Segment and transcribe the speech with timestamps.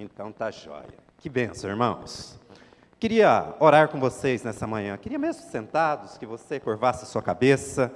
[0.00, 0.94] Então tá jóia.
[1.18, 2.38] Que benção, irmãos.
[3.00, 4.96] Queria orar com vocês nessa manhã.
[4.96, 7.92] Queria mesmo sentados que você curvasse a sua cabeça.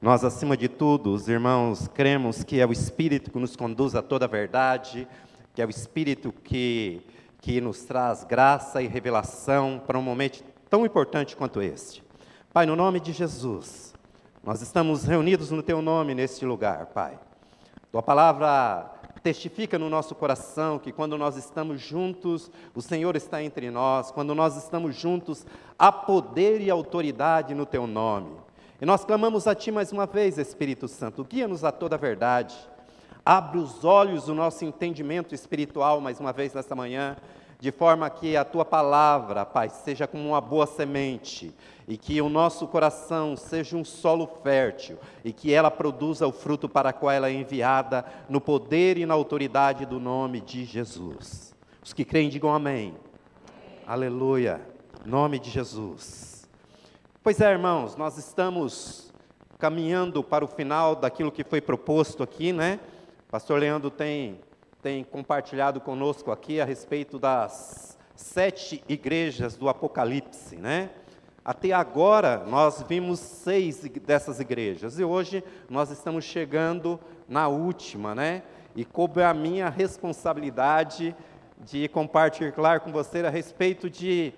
[0.00, 4.00] Nós, acima de tudo, os irmãos, cremos que é o Espírito que nos conduz a
[4.00, 5.06] toda a verdade,
[5.54, 7.02] que é o Espírito que,
[7.42, 12.02] que nos traz graça e revelação para um momento tão importante quanto este.
[12.54, 13.92] Pai, no nome de Jesus,
[14.42, 17.18] nós estamos reunidos no Teu nome neste lugar, Pai.
[17.92, 18.93] Tua palavra
[19.24, 24.34] testifica no nosso coração que quando nós estamos juntos, o Senhor está entre nós, quando
[24.34, 25.46] nós estamos juntos,
[25.78, 28.36] há poder e autoridade no Teu nome.
[28.78, 32.54] E nós clamamos a Ti mais uma vez, Espírito Santo, guia-nos a toda a verdade,
[33.24, 37.16] abre os olhos do nosso entendimento espiritual mais uma vez nesta manhã,
[37.58, 41.54] de forma que a tua palavra, Pai, seja como uma boa semente
[41.86, 46.68] e que o nosso coração seja um solo fértil e que ela produza o fruto
[46.68, 51.54] para qual ela é enviada no poder e na autoridade do nome de Jesus.
[51.82, 52.94] Os que creem digam amém.
[53.86, 54.60] Aleluia.
[55.04, 56.48] Nome de Jesus.
[57.22, 59.12] Pois é, irmãos, nós estamos
[59.58, 62.80] caminhando para o final daquilo que foi proposto aqui, né?
[63.30, 64.38] Pastor Leandro tem
[64.84, 70.90] tem compartilhado conosco aqui a respeito das sete igrejas do Apocalipse, né?
[71.44, 78.42] Até agora nós vimos seis dessas igrejas e hoje nós estamos chegando na última, né?
[78.74, 81.14] E coube a minha responsabilidade
[81.58, 84.32] de compartilhar com você a respeito de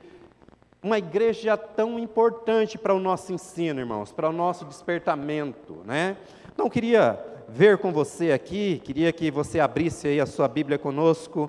[0.83, 6.17] uma igreja tão importante para o nosso ensino, irmãos, para o nosso despertamento, né?
[6.53, 11.49] Então queria ver com você aqui, queria que você abrisse aí a sua Bíblia conosco,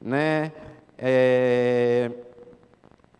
[0.00, 0.52] né?
[0.96, 2.12] É,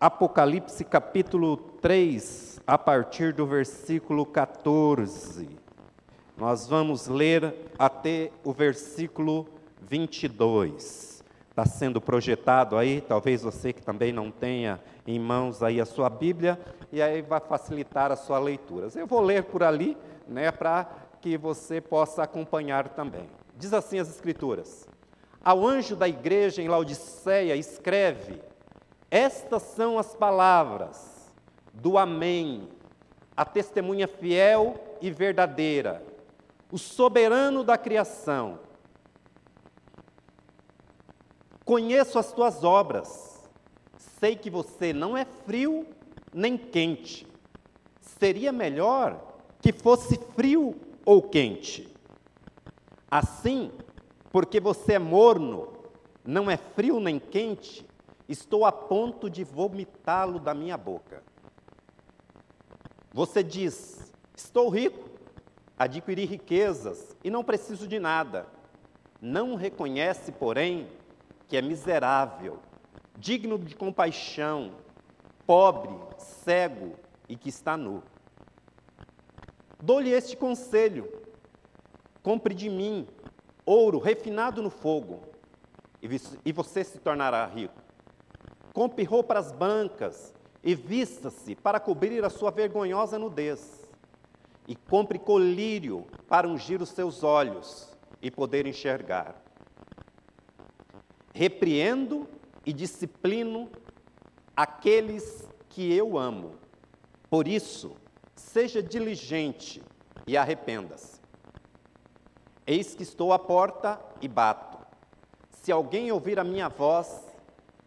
[0.00, 5.48] Apocalipse capítulo 3, a partir do versículo 14.
[6.36, 9.46] Nós vamos ler até o versículo
[9.82, 11.22] 22.
[11.48, 16.10] Está sendo projetado aí, talvez você que também não tenha em mãos aí a sua
[16.10, 16.58] Bíblia,
[16.90, 18.88] e aí vai facilitar a sua leitura.
[18.96, 19.96] Eu vou ler por ali,
[20.26, 20.88] né, para
[21.20, 23.30] que você possa acompanhar também.
[23.56, 24.88] Diz assim as Escrituras:
[25.42, 28.42] Ao anjo da igreja em Laodiceia, escreve:
[29.14, 31.30] Estas são as palavras
[31.72, 32.68] do Amém,
[33.36, 36.04] a testemunha fiel e verdadeira,
[36.72, 38.58] o soberano da criação.
[41.64, 43.48] Conheço as tuas obras,
[44.18, 45.86] sei que você não é frio
[46.32, 47.24] nem quente.
[48.00, 50.74] Seria melhor que fosse frio
[51.06, 51.88] ou quente.
[53.08, 53.70] Assim,
[54.32, 55.68] porque você é morno,
[56.24, 57.86] não é frio nem quente,
[58.28, 61.22] estou a ponto de vomitá-lo da minha boca.
[63.12, 65.08] Você diz: Estou rico,
[65.78, 68.46] adquiri riquezas e não preciso de nada.
[69.20, 70.88] Não reconhece, porém,
[71.48, 72.58] que é miserável,
[73.16, 74.72] digno de compaixão,
[75.46, 76.94] pobre, cego
[77.28, 78.02] e que está nu.
[79.82, 81.10] Dou-lhe este conselho:
[82.22, 83.06] compre de mim
[83.66, 85.22] ouro refinado no fogo,
[86.44, 87.83] e você se tornará rico.
[88.74, 93.88] Compre roupas brancas e vista-se para cobrir a sua vergonhosa nudez.
[94.68, 97.88] E compre colírio para ungir os seus olhos
[98.20, 99.42] e poder enxergar.
[101.32, 102.28] Repreendo
[102.66, 103.70] e disciplino
[104.54, 106.52] aqueles que eu amo.
[107.30, 107.96] Por isso,
[108.54, 109.82] Seja diligente
[110.26, 111.20] e arrependa-se.
[112.66, 114.78] Eis que estou à porta e bato.
[115.50, 117.20] Se alguém ouvir a minha voz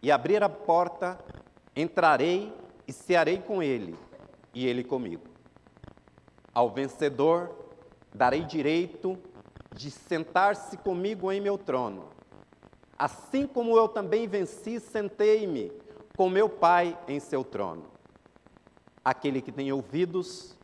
[0.02, 1.18] e abrir a porta,
[1.74, 2.52] entrarei
[2.86, 3.96] e cearei com ele,
[4.54, 5.24] e ele comigo.
[6.54, 7.54] Ao vencedor
[8.14, 9.18] darei direito
[9.74, 12.08] de sentar-se comigo em meu trono.
[12.98, 15.72] Assim como eu também venci, sentei-me
[16.16, 17.84] com meu Pai em seu trono.
[19.04, 20.58] Aquele que tem ouvidos,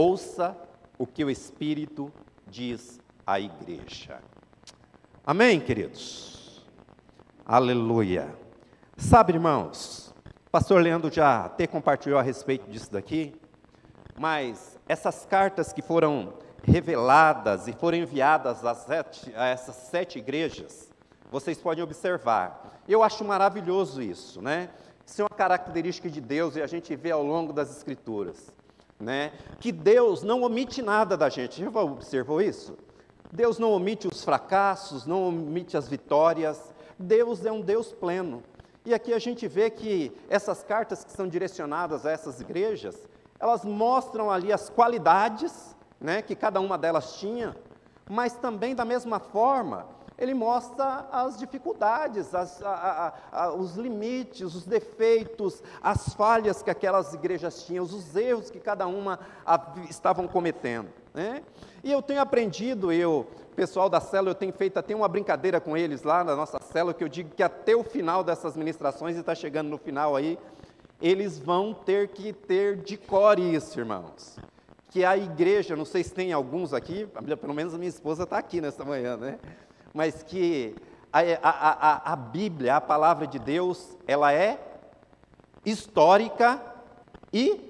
[0.00, 0.56] Ouça
[0.96, 2.12] o que o Espírito
[2.46, 4.22] diz à igreja.
[5.26, 6.64] Amém, queridos?
[7.44, 8.32] Aleluia.
[8.98, 10.12] Sabe, irmãos,
[10.46, 13.34] o pastor Leandro já até compartilhou a respeito disso daqui,
[14.18, 20.90] mas essas cartas que foram reveladas e foram enviadas a, sete, a essas sete igrejas,
[21.30, 22.80] vocês podem observar.
[22.86, 24.68] Eu acho maravilhoso isso, né?
[25.06, 28.52] Isso é uma característica de Deus e a gente vê ao longo das Escrituras
[29.00, 29.32] né?
[29.60, 31.62] Que Deus não omite nada da gente.
[31.62, 32.76] Já observou isso?
[33.30, 36.74] Deus não omite os fracassos, não omite as vitórias.
[36.98, 38.42] Deus é um Deus pleno.
[38.88, 42.96] E aqui a gente vê que essas cartas que são direcionadas a essas igrejas,
[43.38, 47.54] elas mostram ali as qualidades, né, que cada uma delas tinha,
[48.08, 49.86] mas também da mesma forma
[50.16, 56.70] ele mostra as dificuldades, as, a, a, a, os limites, os defeitos, as falhas que
[56.70, 59.20] aquelas igrejas tinham, os erros que cada uma
[59.90, 60.88] estavam cometendo.
[61.12, 61.42] Né?
[61.84, 63.26] E eu tenho aprendido, eu,
[63.58, 66.94] pessoal da célula, eu tenho feito até uma brincadeira com eles lá na nossa célula,
[66.94, 70.38] que eu digo que até o final dessas ministrações, e está chegando no final aí,
[71.02, 74.38] eles vão ter que ter de cor isso, irmãos.
[74.90, 77.08] Que a igreja, não sei se tem alguns aqui,
[77.40, 79.40] pelo menos a minha esposa está aqui nessa manhã, né?
[79.92, 80.76] mas que
[81.12, 84.56] a, a, a, a Bíblia, a palavra de Deus, ela é
[85.66, 86.62] histórica
[87.32, 87.60] e.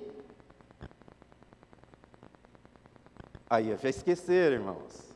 [3.48, 5.07] Aí, já esqueceram, irmãos.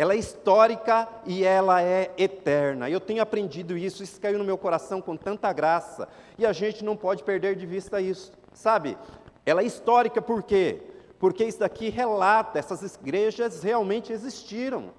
[0.00, 2.88] Ela é histórica e ela é eterna.
[2.88, 6.08] Eu tenho aprendido isso, isso caiu no meu coração com tanta graça.
[6.38, 8.32] E a gente não pode perder de vista isso.
[8.54, 8.96] Sabe?
[9.44, 10.80] Ela é histórica por quê?
[11.18, 14.90] Porque isso daqui relata, essas igrejas realmente existiram.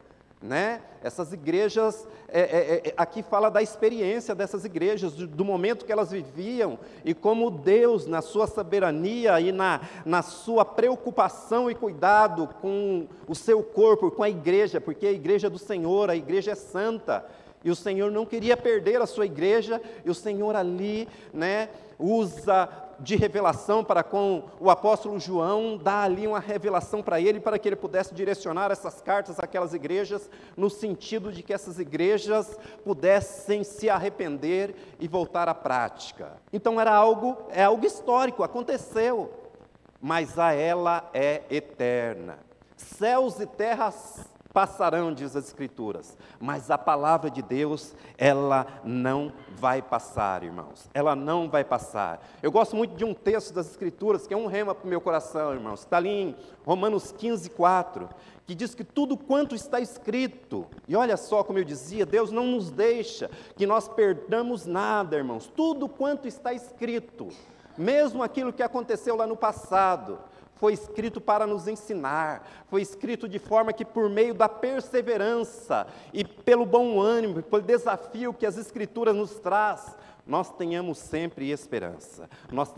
[0.42, 0.82] Né?
[1.04, 5.92] Essas igrejas, é, é, é, aqui fala da experiência dessas igrejas, do, do, momento que
[5.92, 12.50] elas viviam e como Deus, na sua soberania e na, na sua preocupação e cuidado
[12.60, 16.52] com o seu corpo, com a igreja, porque a igreja é do Senhor, a igreja
[16.52, 17.24] é santa,
[17.64, 21.70] e o Senhor não queria perder a sua igreja, e o Senhor ali, né,
[22.00, 22.68] usa
[23.02, 27.68] de revelação para com o apóstolo João, dá ali uma revelação para ele, para que
[27.68, 33.90] ele pudesse direcionar essas cartas àquelas igrejas, no sentido de que essas igrejas pudessem se
[33.90, 36.34] arrepender e voltar à prática.
[36.54, 39.32] Então era algo, é algo histórico, aconteceu,
[40.00, 42.38] mas a ela é eterna.
[42.78, 49.82] Céus e terras Passarão, diz as Escrituras, mas a palavra de Deus, ela não vai
[49.82, 50.90] passar, irmãos.
[50.94, 52.22] Ela não vai passar.
[52.44, 55.00] Eu gosto muito de um texto das Escrituras, que é um rema para o meu
[55.00, 55.82] coração, irmãos.
[55.82, 58.10] Está ali em Romanos 15, 4,
[58.46, 62.46] que diz que tudo quanto está escrito, e olha só como eu dizia, Deus não
[62.46, 65.48] nos deixa que nós perdamos nada, irmãos.
[65.56, 67.30] Tudo quanto está escrito,
[67.78, 70.20] mesmo aquilo que aconteceu lá no passado,
[70.62, 76.24] foi escrito para nos ensinar, foi escrito de forma que, por meio da perseverança e
[76.24, 82.72] pelo bom ânimo, pelo desafio que as Escrituras nos traz, nós tenhamos sempre esperança, nós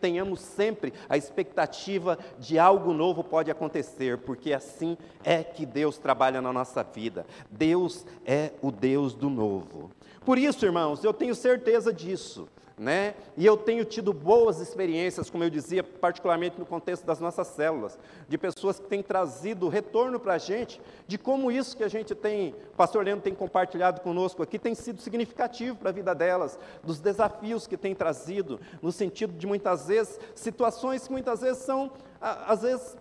[0.00, 6.40] tenhamos sempre a expectativa de algo novo pode acontecer, porque assim é que Deus trabalha
[6.40, 7.26] na nossa vida.
[7.50, 9.90] Deus é o Deus do novo.
[10.24, 12.48] Por isso, irmãos, eu tenho certeza disso
[12.82, 13.14] né?
[13.36, 17.96] E eu tenho tido boas experiências, como eu dizia, particularmente no contexto das nossas células,
[18.28, 22.12] de pessoas que têm trazido retorno para a gente, de como isso que a gente
[22.12, 26.58] tem, o pastor Leandro tem compartilhado conosco aqui, tem sido significativo para a vida delas,
[26.82, 31.92] dos desafios que tem trazido, no sentido de muitas vezes, situações que muitas vezes são,
[32.20, 32.96] às vezes,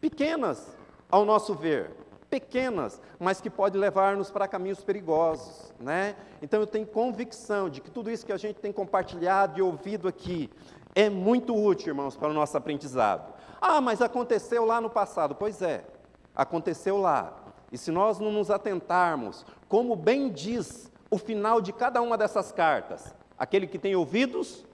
[0.00, 0.76] pequenas
[1.08, 1.92] ao nosso ver,
[2.30, 6.14] pequenas, mas que pode levar-nos para caminhos perigosos, né?
[6.40, 10.06] Então eu tenho convicção de que tudo isso que a gente tem compartilhado e ouvido
[10.06, 10.48] aqui
[10.94, 13.34] é muito útil, irmãos, para o nosso aprendizado.
[13.60, 15.34] Ah, mas aconteceu lá no passado.
[15.34, 15.84] Pois é,
[16.34, 17.36] aconteceu lá.
[17.72, 22.52] E se nós não nos atentarmos, como bem diz o final de cada uma dessas
[22.52, 24.64] cartas, aquele que tem ouvidos,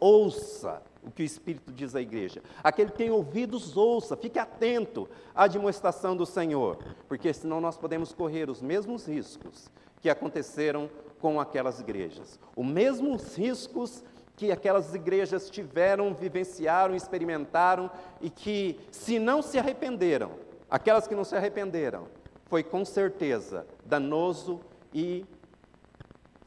[0.00, 2.42] ouça o que o Espírito diz à igreja.
[2.62, 6.76] Aquele que tem ouvidos, ouça, fique atento à demonstração do Senhor,
[7.08, 9.70] porque senão nós podemos correr os mesmos riscos
[10.02, 14.04] que aconteceram com aquelas igrejas, os mesmos riscos
[14.36, 20.32] que aquelas igrejas tiveram, vivenciaram, experimentaram e que, se não se arrependeram,
[20.70, 22.06] aquelas que não se arrependeram,
[22.44, 24.60] foi com certeza danoso
[24.92, 25.24] e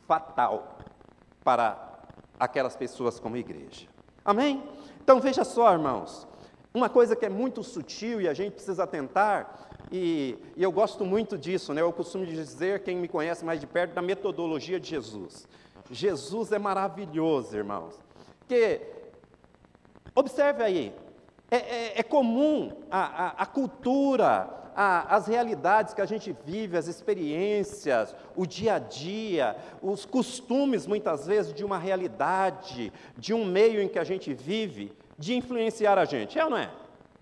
[0.07, 0.77] fatal
[1.43, 2.05] para
[2.39, 3.90] aquelas pessoas como igreja.
[4.23, 4.63] Amém?
[5.03, 6.27] Então veja só, irmãos,
[6.73, 11.03] uma coisa que é muito sutil e a gente precisa atentar, e, e, eu gosto
[11.03, 11.81] muito disso, né?
[11.81, 15.45] eu costumo dizer, quem me conhece mais de perto, da metodologia de Jesus.
[15.89, 17.95] Jesus é maravilhoso, irmãos.
[18.39, 18.81] Porque,
[20.15, 20.95] observe aí,
[21.49, 26.87] é, é, é comum a, a, a cultura, as realidades que a gente vive, as
[26.87, 33.81] experiências, o dia a dia, os costumes, muitas vezes, de uma realidade, de um meio
[33.81, 36.39] em que a gente vive, de influenciar a gente.
[36.39, 36.71] É ou não é?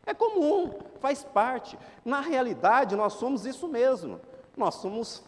[0.06, 1.78] É comum, faz parte.
[2.04, 4.20] Na realidade, nós somos isso mesmo.
[4.58, 5.24] Nós somos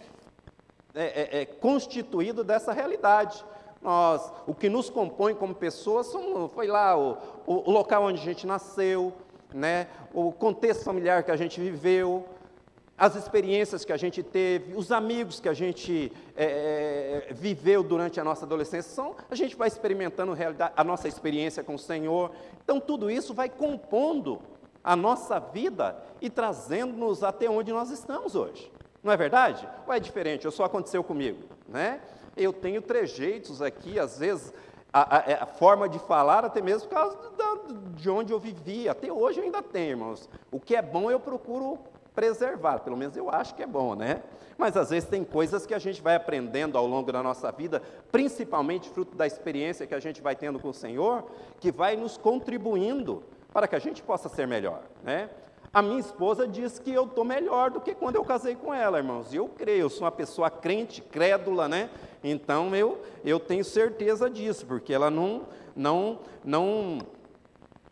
[0.93, 3.45] é, é, é, constituídos dessa realidade.
[3.81, 6.11] Nós, o que nos compõe como pessoas,
[6.53, 9.13] foi lá o, o local onde a gente nasceu,
[9.53, 12.25] né, o contexto familiar que a gente viveu,
[12.97, 18.23] as experiências que a gente teve, os amigos que a gente é, viveu durante a
[18.23, 20.33] nossa adolescência, são, a gente vai experimentando
[20.75, 22.31] a nossa experiência com o Senhor.
[22.63, 24.39] Então, tudo isso vai compondo
[24.83, 28.71] a nossa vida e trazendo-nos até onde nós estamos hoje.
[29.03, 29.67] Não é verdade?
[29.87, 30.45] Ou é diferente?
[30.45, 31.39] Ou só aconteceu comigo?
[31.67, 32.01] Né?
[32.37, 34.53] Eu tenho trejeitos aqui, às vezes,
[34.93, 38.39] a, a, é, a, forma de falar, até mesmo por causa da, de onde eu
[38.39, 38.91] vivia.
[38.91, 40.29] Até hoje eu ainda tenho, irmãos.
[40.51, 41.79] O que é bom eu procuro
[42.13, 44.21] preservar, pelo menos eu acho que é bom, né?
[44.57, 47.81] Mas às vezes tem coisas que a gente vai aprendendo ao longo da nossa vida,
[48.11, 51.25] principalmente fruto da experiência que a gente vai tendo com o Senhor,
[51.59, 55.29] que vai nos contribuindo para que a gente possa ser melhor, né?
[55.73, 58.97] A minha esposa diz que eu estou melhor do que quando eu casei com ela,
[58.97, 59.33] irmãos.
[59.33, 61.89] E eu creio, eu sou uma pessoa crente, crédula, né?
[62.21, 66.97] Então eu, eu tenho certeza disso, porque ela não, não, não,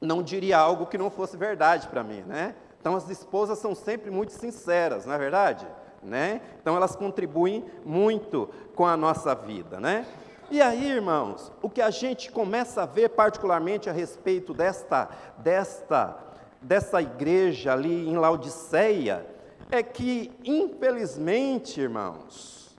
[0.01, 2.53] não diria algo que não fosse verdade para mim, né?
[2.81, 5.65] Então as esposas são sempre muito sinceras, não é verdade?
[6.03, 6.41] Né?
[6.61, 10.05] Então elas contribuem muito com a nossa vida, né?
[10.51, 16.28] E aí, irmãos, o que a gente começa a ver particularmente a respeito desta desta
[16.61, 19.25] dessa igreja ali em Laodiceia
[19.71, 22.75] é que, infelizmente, irmãos,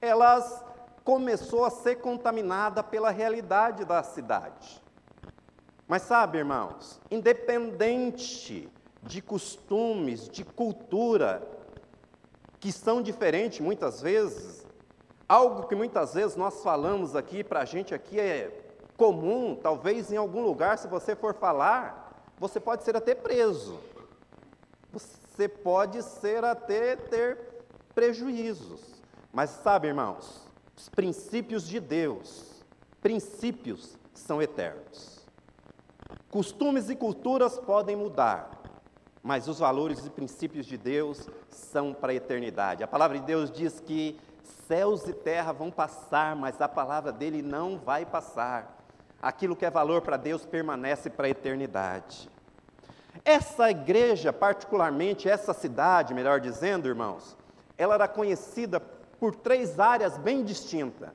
[0.00, 0.64] elas
[1.02, 4.82] começou a ser contaminada pela realidade da cidade.
[5.88, 8.68] Mas sabe, irmãos, independente
[9.02, 11.46] de costumes, de cultura,
[12.58, 14.66] que são diferentes muitas vezes,
[15.28, 18.64] algo que muitas vezes nós falamos aqui, para a gente aqui é
[18.96, 22.05] comum, talvez em algum lugar, se você for falar,
[22.38, 23.78] você pode ser até preso,
[24.92, 27.38] você pode ser até ter
[27.94, 28.80] prejuízos,
[29.32, 32.64] mas sabe, irmãos, os princípios de Deus,
[33.00, 35.16] princípios são eternos.
[36.30, 38.50] Costumes e culturas podem mudar,
[39.22, 42.82] mas os valores e princípios de Deus são para a eternidade.
[42.82, 44.20] A palavra de Deus diz que
[44.66, 48.75] céus e terra vão passar, mas a palavra dele não vai passar.
[49.26, 52.30] Aquilo que é valor para Deus permanece para a eternidade.
[53.24, 57.36] Essa igreja, particularmente essa cidade, melhor dizendo, irmãos,
[57.76, 61.10] ela era conhecida por três áreas bem distintas.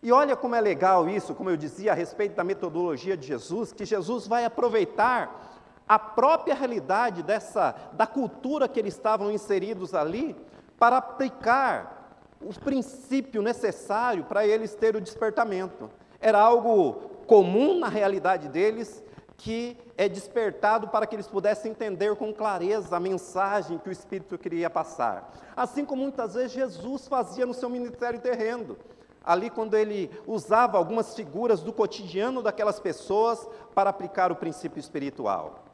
[0.00, 3.72] E olha como é legal isso, como eu dizia a respeito da metodologia de Jesus,
[3.72, 10.36] que Jesus vai aproveitar a própria realidade dessa da cultura que eles estavam inseridos ali
[10.78, 15.90] para aplicar o princípio necessário para eles ter o despertamento.
[16.20, 19.04] Era algo comum na realidade deles
[19.36, 24.36] que é despertado para que eles pudessem entender com clareza a mensagem que o Espírito
[24.36, 25.32] queria passar.
[25.56, 28.76] Assim como muitas vezes Jesus fazia no seu ministério terreno.
[29.24, 35.66] Ali, quando ele usava algumas figuras do cotidiano daquelas pessoas para aplicar o princípio espiritual.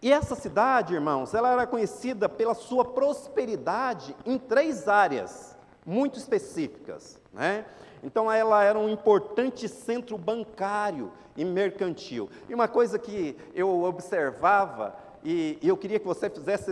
[0.00, 7.20] E essa cidade, irmãos, ela era conhecida pela sua prosperidade em três áreas muito específicas,
[7.32, 7.64] né?
[8.02, 12.28] Então ela era um importante centro bancário e mercantil.
[12.48, 16.70] E uma coisa que eu observava e, eu queria que você fizesse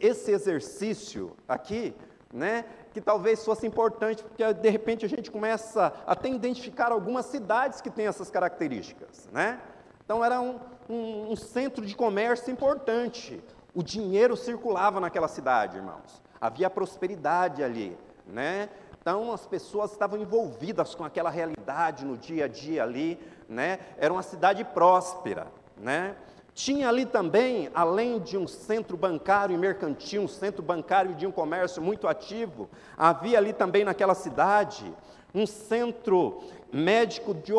[0.00, 1.94] esse exercício aqui,
[2.32, 2.64] né?
[2.92, 7.80] Que talvez fosse importante, porque de repente a gente começa a até identificar algumas cidades
[7.80, 9.60] que têm essas características, né?
[10.04, 13.42] Então era um, um, um centro de comércio importante.
[13.74, 16.22] O dinheiro circulava naquela cidade, irmãos.
[16.40, 18.68] Havia prosperidade ali, né?
[19.06, 23.16] Então as pessoas estavam envolvidas com aquela realidade no dia a dia ali,
[23.48, 23.78] né?
[23.98, 25.46] Era uma cidade próspera,
[25.76, 26.16] né?
[26.52, 31.30] Tinha ali também, além de um centro bancário e mercantil, um centro bancário de um
[31.30, 34.92] comércio muito ativo, havia ali também naquela cidade
[35.32, 37.52] um centro médico de,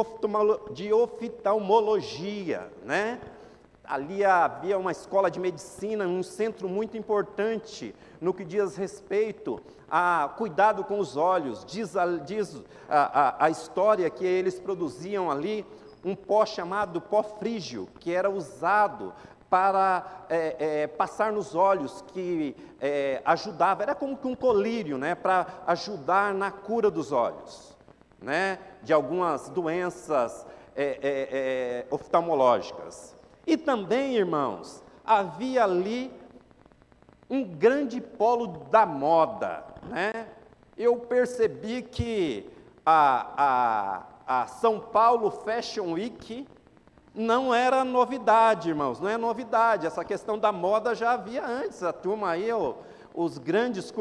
[0.94, 3.22] oftalmologia, né?
[3.88, 10.34] Ali havia uma escola de medicina, um centro muito importante no que diz respeito a
[10.38, 11.64] cuidado com os olhos.
[11.66, 15.66] Diz, a, diz a, a, a história que eles produziam ali
[16.04, 19.14] um pó chamado pó frígio, que era usado
[19.50, 25.16] para é, é, passar nos olhos, que é, ajudava, era como que um colírio, né,
[25.16, 27.78] para ajudar na cura dos olhos
[28.22, 33.16] né, de algumas doenças é, é, é, oftalmológicas.
[33.48, 36.12] E também, irmãos, havia ali
[37.30, 39.64] um grande polo da moda.
[39.90, 40.28] Né?
[40.78, 42.50] Eu percebi que
[42.86, 46.46] a, a, a São Paulo Fashion Week
[47.16, 49.88] não era novidade, irmãos, não é novidade.
[49.88, 51.82] Essa questão da moda já havia antes.
[51.84, 52.50] A turma aí,
[53.14, 53.92] os grandes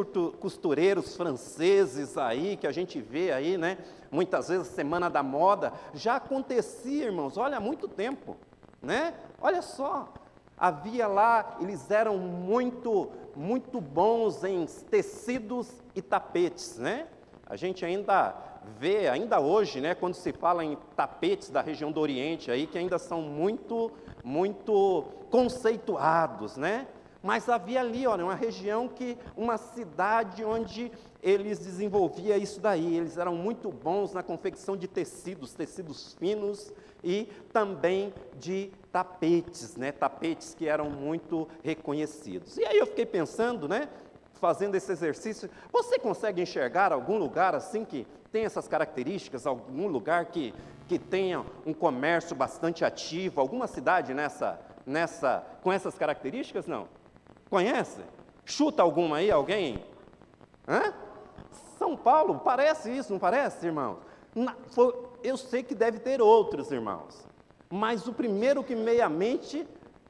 [0.41, 3.79] costureiros franceses aí, que a gente vê aí, né?
[4.11, 8.37] Muitas vezes, Semana da Moda, já acontecia, irmãos, olha, há muito tempo,
[8.83, 9.15] né?
[9.41, 10.09] Olha só,
[10.57, 17.07] havia lá, eles eram muito, muito bons em tecidos e tapetes, né?
[17.47, 18.35] A gente ainda
[18.79, 22.77] vê, ainda hoje, né, quando se fala em tapetes da região do Oriente aí, que
[22.77, 23.93] ainda são muito,
[24.25, 26.89] muito conceituados, né?
[27.27, 32.97] Mas havia ali, olha, uma região que, uma cidade onde eles desenvolviam isso daí.
[32.97, 39.91] Eles eram muito bons na confecção de tecidos, tecidos finos e também de tapetes, né?
[39.91, 42.59] Tapetes que eram muito reconhecidos.
[42.59, 43.89] E aí eu fiquei pensando, né?
[44.35, 50.27] Fazendo esse exercício, você consegue enxergar algum lugar assim que tem essas características, algum lugar
[50.27, 50.55] que,
[50.87, 56.69] que tenha um comércio bastante ativo, alguma cidade nessa, nessa, com essas características?
[56.69, 56.87] Não.
[57.51, 58.01] Conhece?
[58.45, 59.85] Chuta alguma aí, alguém?
[60.67, 60.93] Hã?
[61.79, 63.99] São Paulo, parece isso, não parece, irmão?
[64.35, 67.27] Na, foi, eu sei que deve ter outros, irmãos,
[67.71, 69.67] mas o primeiro que meia mente,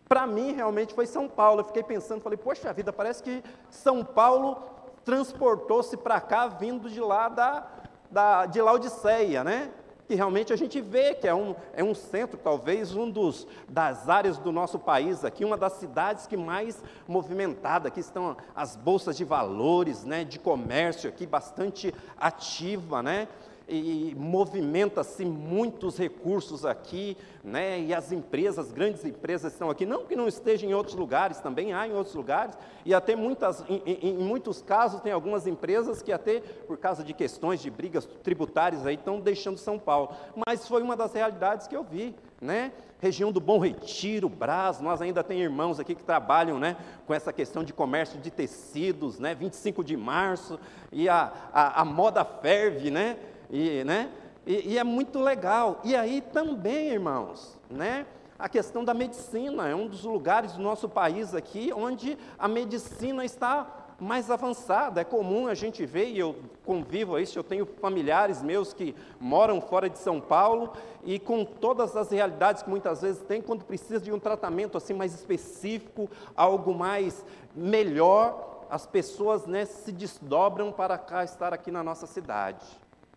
[0.09, 1.61] para mim, realmente foi São Paulo.
[1.61, 4.63] Eu fiquei pensando, falei, poxa vida, parece que São Paulo
[5.05, 7.67] transportou-se para cá vindo de lá da,
[8.11, 9.71] da, de Laodiceia, né?
[10.07, 14.09] Que realmente a gente vê que é um, é um centro, talvez um dos das
[14.09, 19.17] áreas do nosso país aqui, uma das cidades que mais movimentada, aqui estão as bolsas
[19.17, 23.29] de valores, né, de comércio aqui bastante ativa, né?
[23.69, 27.81] E movimenta-se muitos recursos aqui, né?
[27.81, 31.73] E as empresas, grandes empresas estão aqui, não que não estejam em outros lugares, também
[31.73, 36.01] há em outros lugares, e até muitas, em, em, em muitos casos tem algumas empresas
[36.01, 40.11] que até por causa de questões de brigas tributárias aí estão deixando São Paulo.
[40.47, 42.73] Mas foi uma das realidades que eu vi, né?
[42.99, 47.31] Região do Bom Retiro, Brás, nós ainda tem irmãos aqui que trabalham, né, com essa
[47.31, 49.35] questão de comércio de tecidos, né?
[49.35, 50.59] 25 de março
[50.91, 53.19] e a, a, a moda ferve, né?
[53.51, 54.11] E, né?
[54.47, 55.81] E, e, é muito legal.
[55.85, 58.07] E aí também, irmãos, né?
[58.39, 63.25] A questão da medicina é um dos lugares do nosso país aqui onde a medicina
[63.25, 65.01] está mais avançada.
[65.01, 68.95] É comum a gente ver, e eu convivo a isso, eu tenho familiares meus que
[69.19, 70.73] moram fora de São Paulo
[71.05, 74.93] e com todas as realidades que muitas vezes tem, quando precisa de um tratamento assim
[74.93, 77.25] mais específico, algo mais
[77.55, 82.67] melhor, as pessoas né, se desdobram para cá estar aqui na nossa cidade.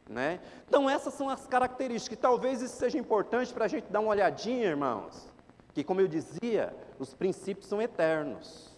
[0.10, 0.40] Né?
[0.68, 2.18] Então, essas são as características.
[2.18, 5.32] E talvez isso seja importante para a gente dar uma olhadinha, irmãos.
[5.72, 8.76] Que, como eu dizia, os princípios são eternos.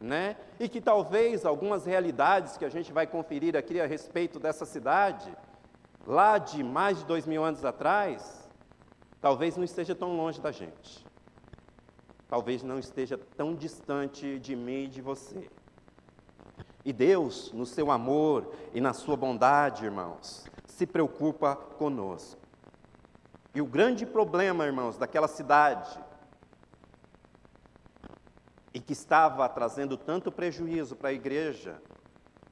[0.00, 0.36] Né?
[0.58, 5.32] E que talvez algumas realidades que a gente vai conferir aqui a respeito dessa cidade,
[6.04, 8.50] lá de mais de dois mil anos atrás,
[9.20, 11.06] talvez não esteja tão longe da gente.
[12.26, 15.48] Talvez não esteja tão distante de mim e de você.
[16.84, 22.40] E Deus, no seu amor e na sua bondade, irmãos, se preocupa conosco.
[23.54, 26.02] E o grande problema, irmãos, daquela cidade,
[28.72, 31.80] e que estava trazendo tanto prejuízo para a igreja,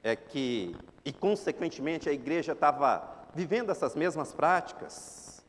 [0.03, 5.43] é que, e consequentemente a igreja estava vivendo essas mesmas práticas,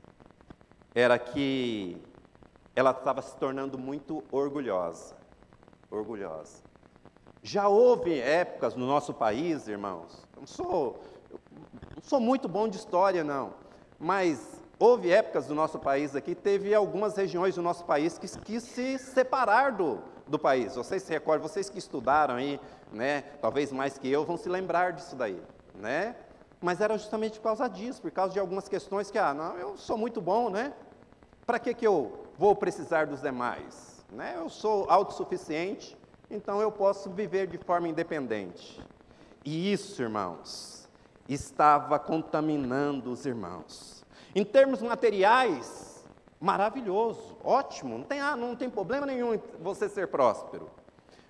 [0.94, 2.00] era que
[2.74, 5.14] ela estava se tornando muito orgulhosa.
[5.90, 6.62] Orgulhosa.
[7.42, 11.02] Já houve épocas no nosso país, irmãos, não sou
[12.02, 13.54] não sou muito bom de história, não,
[13.98, 18.64] mas houve épocas do nosso país aqui, teve algumas regiões do nosso país que quis
[18.64, 20.74] se separar do, do país.
[20.74, 22.60] Vocês se recordam, vocês que estudaram aí,
[22.92, 25.40] né, talvez mais que eu, vão se lembrar disso daí,
[25.74, 26.16] né?
[26.60, 29.76] Mas era justamente por causa disso, por causa de algumas questões que, ah, não, eu
[29.76, 30.72] sou muito bom, né?
[31.46, 34.04] Para que, que eu vou precisar dos demais?
[34.10, 34.34] Né?
[34.36, 35.96] Eu sou autossuficiente,
[36.30, 38.80] então eu posso viver de forma independente.
[39.44, 40.81] E isso, irmãos,
[41.28, 44.04] estava contaminando os irmãos.
[44.34, 46.04] Em termos materiais,
[46.40, 50.70] maravilhoso, ótimo, não tem, ah, não tem problema nenhum você ser próspero.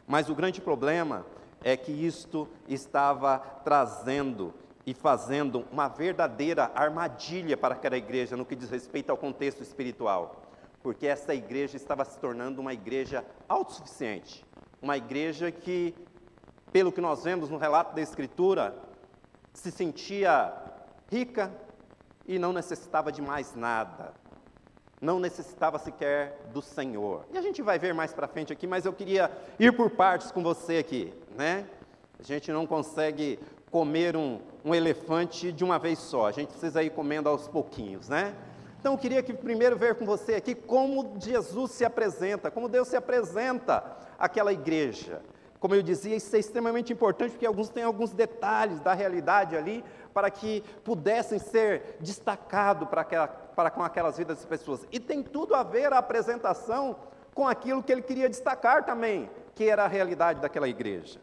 [0.06, 1.26] Mas o grande problema
[1.62, 8.56] é que isto estava trazendo e fazendo uma verdadeira armadilha para aquela igreja no que
[8.56, 10.42] diz respeito ao contexto espiritual,
[10.82, 14.44] porque essa igreja estava se tornando uma igreja autossuficiente,
[14.80, 15.94] uma igreja que,
[16.72, 18.74] pelo que nós vemos no relato da Escritura,
[19.52, 20.52] se sentia
[21.10, 21.52] rica
[22.26, 24.14] e não necessitava de mais nada.
[25.00, 27.26] Não necessitava sequer do Senhor.
[27.32, 30.30] E a gente vai ver mais para frente aqui, mas eu queria ir por partes
[30.30, 31.66] com você aqui, né?
[32.20, 33.38] A gente não consegue
[33.70, 38.08] comer um, um elefante de uma vez só, a gente precisa ir comendo aos pouquinhos,
[38.08, 38.34] né?
[38.78, 42.88] Então eu queria que primeiro ver com você aqui como Jesus se apresenta, como Deus
[42.88, 45.22] se apresenta àquela igreja.
[45.62, 49.84] Como eu dizia, isso é extremamente importante porque alguns têm alguns detalhes da realidade ali
[50.12, 54.84] para que pudessem ser destacados para, aquela, para com aquelas vidas das pessoas.
[54.90, 56.96] E tem tudo a ver a apresentação
[57.32, 61.20] com aquilo que ele queria destacar também, que era a realidade daquela igreja.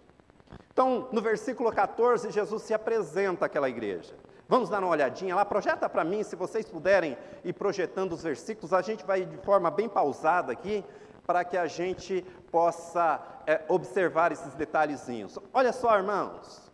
[0.71, 4.15] Então, no versículo 14, Jesus se apresenta àquela igreja.
[4.47, 8.71] Vamos dar uma olhadinha lá, projeta para mim, se vocês puderem ir projetando os versículos,
[8.71, 10.85] a gente vai de forma bem pausada aqui,
[11.29, 15.37] para que a gente possa é, observar esses detalhezinhos.
[15.53, 16.71] Olha só, irmãos.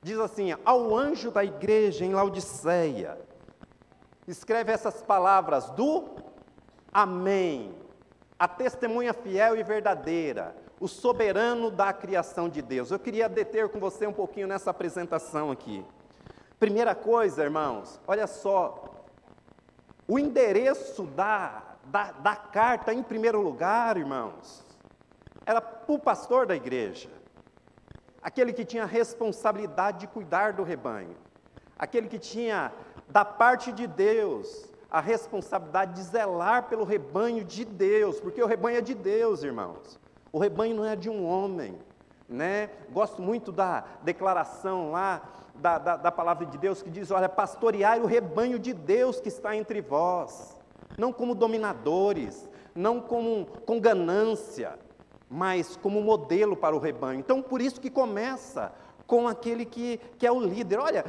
[0.00, 3.18] Diz assim: ao anjo da igreja em Laodiceia,
[4.28, 6.04] escreve essas palavras do
[6.92, 7.74] Amém,
[8.38, 12.92] a testemunha fiel e verdadeira, o soberano da criação de Deus.
[12.92, 15.84] Eu queria deter com você um pouquinho nessa apresentação aqui.
[16.56, 19.04] Primeira coisa, irmãos, olha só,
[20.06, 24.64] o endereço da, da, da carta, em primeiro lugar, irmãos,
[25.44, 27.08] era para o pastor da igreja,
[28.22, 31.16] aquele que tinha a responsabilidade de cuidar do rebanho,
[31.78, 32.72] aquele que tinha,
[33.08, 38.78] da parte de Deus, a responsabilidade de zelar pelo rebanho de Deus, porque o rebanho
[38.78, 39.98] é de Deus, irmãos.
[40.30, 41.78] O rebanho não é de um homem,
[42.28, 42.70] né?
[42.90, 45.22] Gosto muito da declaração lá
[45.54, 49.28] da, da, da palavra de Deus que diz: olha, pastorear o rebanho de Deus que
[49.28, 50.51] está entre vós,
[50.96, 54.78] não como dominadores, não como, com ganância,
[55.28, 57.20] mas como modelo para o rebanho.
[57.20, 58.72] Então, por isso que começa
[59.06, 60.78] com aquele que, que é o líder.
[60.78, 61.04] Olha,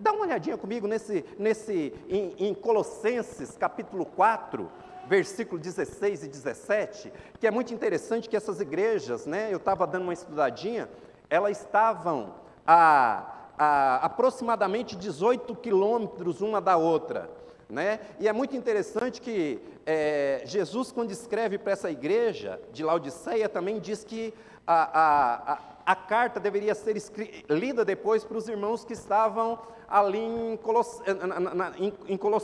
[0.00, 4.68] dá uma olhadinha comigo nesse, nesse em, em Colossenses capítulo 4,
[5.06, 10.04] versículo 16 e 17, que é muito interessante que essas igrejas, né, eu estava dando
[10.04, 10.88] uma estudadinha,
[11.28, 12.34] elas estavam
[12.66, 13.24] a,
[13.58, 17.30] a aproximadamente 18 quilômetros uma da outra.
[17.74, 17.98] Né?
[18.20, 23.80] E é muito interessante que é, Jesus, quando escreve para essa igreja de Laodiceia, também
[23.80, 24.32] diz que
[24.64, 26.94] a, a, a, carta deveria ser
[27.50, 29.58] lida depois para os irmãos que estavam
[29.88, 30.58] ali em
[31.18, 31.92] na, na, em,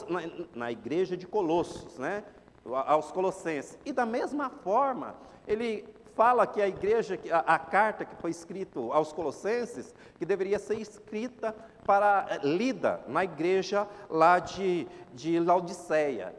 [0.09, 2.25] na, na igreja de Colossos, né?
[2.65, 3.79] aos Colossenses.
[3.87, 5.15] E da mesma forma,
[5.47, 5.87] ele
[6.21, 10.79] fala que a igreja, a, a carta que foi escrita aos Colossenses, que deveria ser
[10.79, 11.57] escrita
[11.87, 16.35] para eh, lida na igreja lá de, de Laodiceia.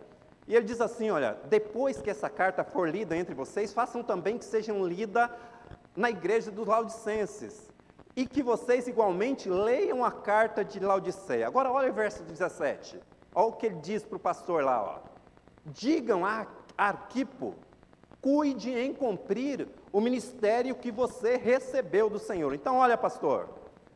[0.48, 4.38] E ele diz assim: olha, depois que essa carta for lida entre vocês, façam também
[4.38, 5.36] que sejam lida
[5.96, 7.68] na igreja dos Laodicenses.
[8.16, 11.48] E que vocês igualmente leiam a carta de Laodiceia.
[11.48, 13.02] Agora olha o verso 17.
[13.34, 14.80] Olha o que ele diz para o pastor lá.
[14.84, 15.00] Ó.
[15.66, 16.46] Digam a
[16.78, 17.56] Arquipo
[18.22, 22.54] cuide em cumprir o ministério que você recebeu do Senhor.
[22.54, 23.50] Então, olha, pastor,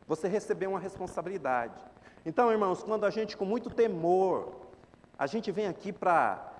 [0.06, 1.80] você recebeu uma responsabilidade.
[2.24, 4.52] Então, irmãos, quando a gente com muito temor,
[5.18, 6.52] a gente vem aqui para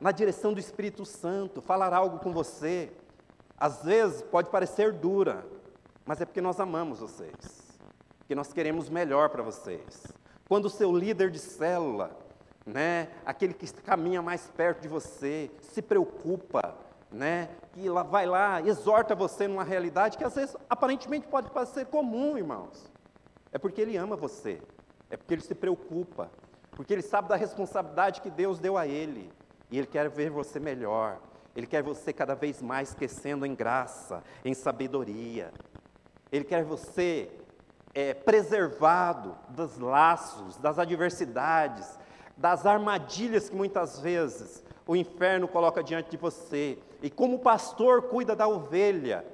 [0.00, 2.92] na direção do Espírito Santo, falar algo com você,
[3.58, 5.44] às vezes pode parecer dura,
[6.04, 7.78] mas é porque nós amamos vocês,
[8.28, 10.06] que nós queremos melhor para vocês.
[10.48, 12.16] Quando o seu líder de célula
[12.68, 13.08] né?
[13.24, 16.76] Aquele que caminha mais perto de você, se preocupa,
[17.10, 17.48] né?
[17.72, 22.36] Que lá, vai lá, exorta você numa realidade que às vezes aparentemente pode parecer comum,
[22.36, 22.92] irmãos.
[23.50, 24.60] É porque ele ama você,
[25.10, 26.30] é porque ele se preocupa,
[26.72, 29.32] porque ele sabe da responsabilidade que Deus deu a ele,
[29.70, 31.18] e ele quer ver você melhor.
[31.56, 35.50] Ele quer você cada vez mais crescendo em graça, em sabedoria.
[36.30, 37.30] Ele quer você
[37.94, 41.98] é, preservado dos laços, das adversidades,
[42.38, 46.78] das armadilhas que muitas vezes o inferno coloca diante de você.
[47.02, 49.24] E como o pastor cuida da ovelha,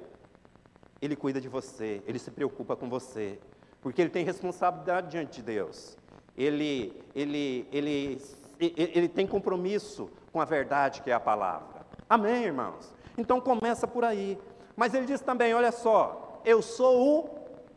[1.01, 3.39] ele cuida de você, ele se preocupa com você,
[3.79, 5.95] porque ele tem responsabilidade diante de Deus.
[6.35, 8.21] Ele, ele, ele,
[8.59, 11.85] ele, tem compromisso com a verdade que é a palavra.
[12.09, 12.93] Amém, irmãos?
[13.17, 14.37] Então começa por aí.
[14.75, 17.29] Mas ele diz também: olha só, eu sou o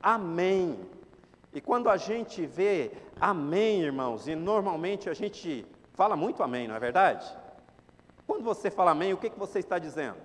[0.03, 0.79] Amém.
[1.53, 6.75] E quando a gente vê amém, irmãos, e normalmente a gente fala muito amém, não
[6.75, 7.27] é verdade?
[8.27, 10.19] Quando você fala amém, o que, que você está dizendo?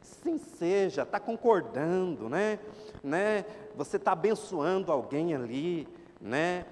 [0.00, 2.58] Sim seja, está concordando, né?
[3.02, 3.44] né?
[3.74, 5.88] Você está abençoando alguém ali,
[6.20, 6.64] né?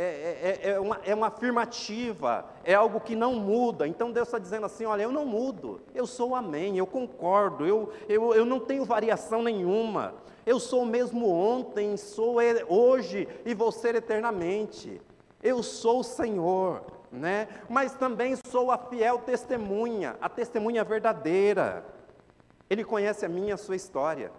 [0.00, 3.84] é, é, é, uma, é uma afirmativa, é algo que não muda.
[3.84, 7.92] Então Deus está dizendo assim: olha, eu não mudo, eu sou amém, eu concordo, eu,
[8.08, 10.14] eu, eu não tenho variação nenhuma.
[10.46, 12.36] Eu sou o mesmo ontem, sou
[12.68, 15.02] hoje e vou ser eternamente.
[15.42, 17.48] Eu sou o Senhor, né?
[17.68, 21.84] Mas também sou a fiel testemunha, a testemunha verdadeira.
[22.70, 24.30] Ele conhece a minha, a sua história.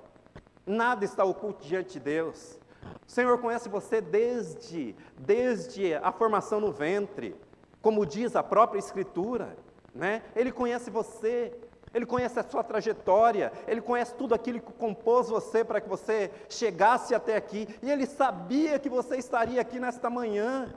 [0.66, 2.59] Nada está oculto diante de Deus.
[3.08, 7.36] O Senhor conhece você desde, desde a formação no ventre,
[7.82, 9.58] como diz a própria Escritura,
[9.94, 10.22] né?
[10.36, 11.54] Ele conhece você,
[11.94, 16.32] ele conhece a sua trajetória, Ele conhece tudo aquilo que compôs você para que você
[16.48, 20.74] chegasse até aqui, e Ele sabia que você estaria aqui nesta manhã,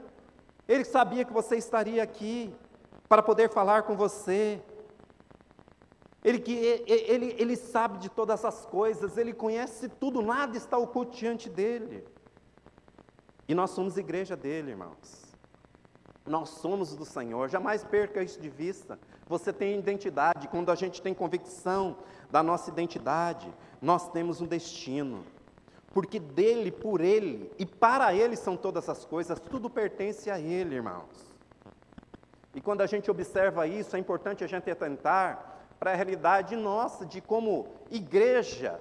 [0.67, 2.53] Ele sabia que você estaria aqui
[3.07, 4.59] para poder falar com você.
[6.23, 6.41] Ele,
[6.87, 12.05] ele, ele sabe de todas as coisas, Ele conhece tudo, nada está oculto diante dEle.
[13.47, 15.23] E nós somos igreja dEle, irmãos.
[16.25, 18.97] Nós somos do Senhor, jamais perca isso de vista.
[19.27, 21.97] Você tem identidade, quando a gente tem convicção
[22.31, 25.25] da nossa identidade, nós temos um destino.
[25.93, 30.75] Porque dele, por ele e para ele são todas as coisas, tudo pertence a ele,
[30.75, 31.33] irmãos.
[32.55, 35.52] E quando a gente observa isso, é importante a gente atentar
[35.83, 38.79] para a realidade nossa de como igreja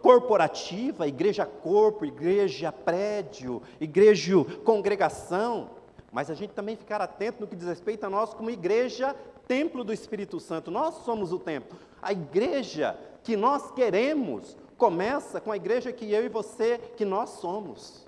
[0.00, 5.72] corporativa, igreja corpo, igreja prédio, igreja congregação,
[6.10, 9.14] mas a gente também ficar atento no que diz respeito a nós como igreja,
[9.46, 10.70] templo do Espírito Santo.
[10.70, 11.78] Nós somos o templo.
[12.00, 17.28] A igreja que nós queremos começa com a igreja que eu e você, que nós
[17.28, 18.06] somos.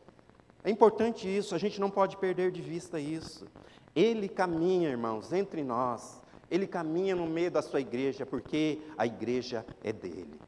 [0.65, 3.47] É importante isso, a gente não pode perder de vista isso.
[3.95, 6.19] Ele caminha, irmãos, entre nós.
[6.51, 10.41] Ele caminha no meio da sua igreja, porque a igreja é dele.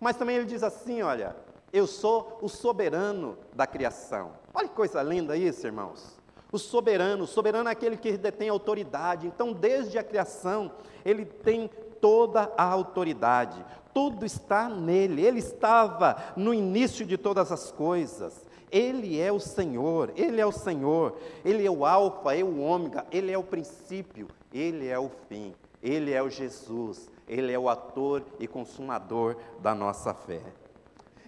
[0.00, 1.34] Mas também ele diz assim: olha,
[1.72, 4.32] eu sou o soberano da criação.
[4.52, 6.18] Olha que coisa linda isso, irmãos.
[6.50, 9.26] O soberano, o soberano é aquele que detém autoridade.
[9.26, 10.72] Então, desde a criação,
[11.04, 11.68] ele tem
[12.00, 13.64] toda a autoridade.
[13.92, 15.24] Tudo está nele.
[15.24, 18.46] Ele estava no início de todas as coisas.
[18.70, 23.06] Ele é o Senhor, Ele é o Senhor, Ele é o Alfa, é o Ômega,
[23.10, 27.68] Ele é o princípio, Ele é o fim, Ele é o Jesus, Ele é o
[27.68, 30.42] ator e consumador da nossa fé.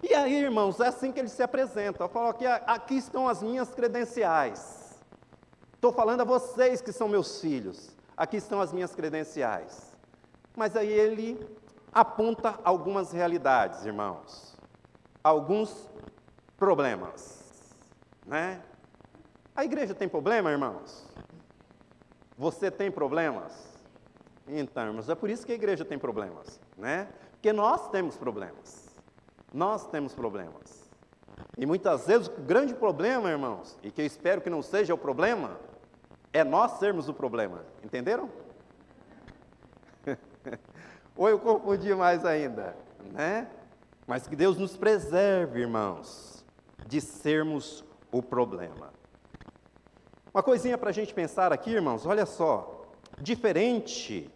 [0.03, 2.03] E aí, irmãos, é assim que ele se apresenta.
[2.03, 4.99] Eu falo aqui, aqui estão as minhas credenciais.
[5.75, 7.95] Estou falando a vocês que são meus filhos.
[8.17, 9.95] Aqui estão as minhas credenciais.
[10.55, 11.39] Mas aí ele
[11.91, 14.55] aponta algumas realidades, irmãos.
[15.23, 15.87] Alguns
[16.57, 17.43] problemas,
[18.25, 18.61] né?
[19.55, 21.05] A igreja tem problema, irmãos?
[22.41, 23.53] Você tem problemas?
[24.47, 27.07] Então, irmãos, é por isso que a igreja tem problemas, né?
[27.33, 28.89] Porque nós temos problemas.
[29.53, 30.89] Nós temos problemas.
[31.55, 34.97] E muitas vezes o grande problema, irmãos, e que eu espero que não seja o
[34.97, 35.59] problema,
[36.33, 37.63] é nós sermos o problema.
[37.83, 38.27] Entenderam?
[41.15, 42.75] Ou eu confundi mais ainda,
[43.13, 43.47] né?
[44.07, 46.43] Mas que Deus nos preserve, irmãos
[46.87, 48.91] de sermos o problema.
[50.33, 52.85] Uma coisinha para a gente pensar aqui, irmãos, olha só,
[53.19, 54.29] diferente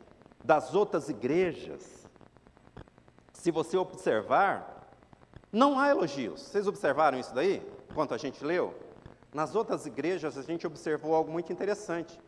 [0.44, 2.06] das outras igrejas,
[3.32, 4.90] se você observar,
[5.52, 6.42] não há elogios.
[6.42, 8.76] Vocês observaram isso daí, enquanto a gente leu?
[9.34, 12.20] Nas outras igrejas a gente observou algo muito interessante.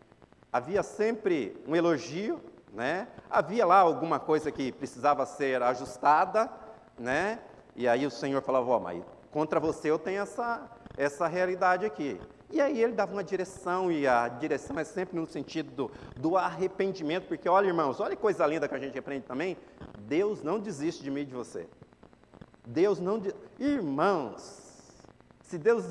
[0.51, 2.39] Havia sempre um elogio,
[2.71, 3.09] né?
[3.29, 6.49] Havia lá alguma coisa que precisava ser ajustada,
[6.97, 7.39] né?
[7.75, 11.85] E aí o Senhor falava, ó, oh, mas Contra você eu tenho essa, essa realidade
[11.85, 12.19] aqui.
[12.49, 16.37] E aí ele dava uma direção, e a direção é sempre no sentido do, do,
[16.37, 19.57] arrependimento, porque olha, irmãos, olha que coisa linda que a gente aprende também.
[19.99, 21.67] Deus não desiste de mim e de você.
[22.65, 23.19] Deus não.
[23.19, 23.35] De...
[23.59, 24.67] Irmãos,
[25.41, 25.83] se Deus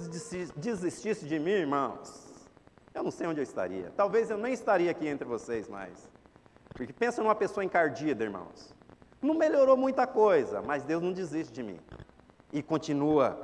[0.57, 2.27] desistisse de mim, irmãos,
[2.95, 3.93] eu não sei onde eu estaria.
[3.95, 6.09] Talvez eu nem estaria aqui entre vocês mais.
[6.71, 8.75] Porque pensa numa pessoa encardida, irmãos.
[9.21, 11.79] Não melhorou muita coisa, mas Deus não desiste de mim
[12.53, 13.39] e continua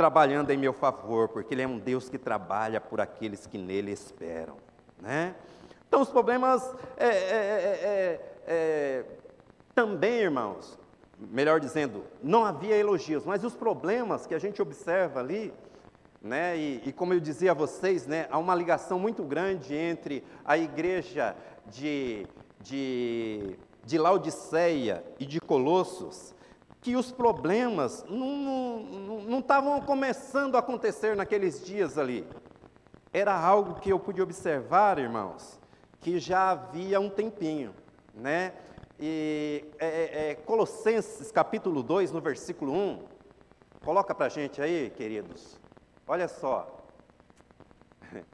[0.00, 3.92] trabalhando em meu favor, porque Ele é um Deus que trabalha por aqueles que nele
[3.92, 4.56] esperam.
[4.98, 5.34] Né?
[5.86, 9.04] Então, os problemas é, é, é, é,
[9.74, 10.78] também, irmãos,
[11.18, 15.52] melhor dizendo, não havia elogios, mas os problemas que a gente observa ali,
[16.22, 20.24] né, e, e, como eu dizia a vocês, né, há uma ligação muito grande entre
[20.46, 21.36] a igreja
[21.66, 22.26] de,
[22.58, 26.34] de, de Laodiceia e de Colossos,
[26.80, 32.26] que os problemas não estavam começando a acontecer naqueles dias ali.
[33.12, 35.58] Era algo que eu pude observar, irmãos,
[36.00, 37.74] que já havia um tempinho,
[38.14, 38.54] né?
[38.98, 43.04] E é, é, é Colossenses capítulo 2, no versículo 1,
[43.84, 45.58] coloca para a gente aí, queridos,
[46.06, 46.76] olha só.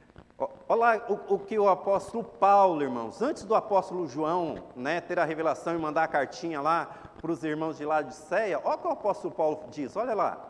[0.69, 5.25] Olha o, o, que o apóstolo Paulo, irmãos, antes do apóstolo João né, ter a
[5.25, 8.91] revelação e mandar a cartinha lá para os irmãos de Laodiceia, olha o que o
[8.91, 10.49] apóstolo Paulo diz, olha lá.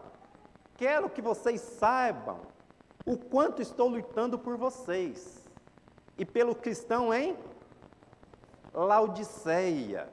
[0.76, 2.40] Quero que vocês saibam
[3.06, 5.44] o quanto estou lutando por vocês
[6.18, 7.36] e pelo cristão em
[8.74, 10.10] Laodiceia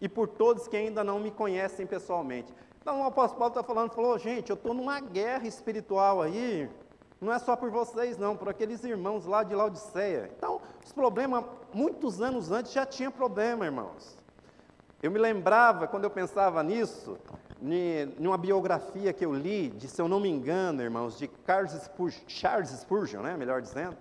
[0.00, 2.52] e por todos que ainda não me conhecem pessoalmente.
[2.80, 6.68] Então o apóstolo Paulo está falando, falou, gente, eu estou numa guerra espiritual aí,
[7.20, 10.30] não é só por vocês não, por aqueles irmãos lá de Laodiceia.
[10.36, 14.21] Então, os problemas, muitos anos antes já tinha problema, irmãos.
[15.02, 17.18] Eu me lembrava, quando eu pensava nisso,
[17.60, 21.28] em uma biografia que eu li, de, se eu não me engano, irmãos, de
[22.28, 23.96] Charles Spurgeon, né, melhor dizendo,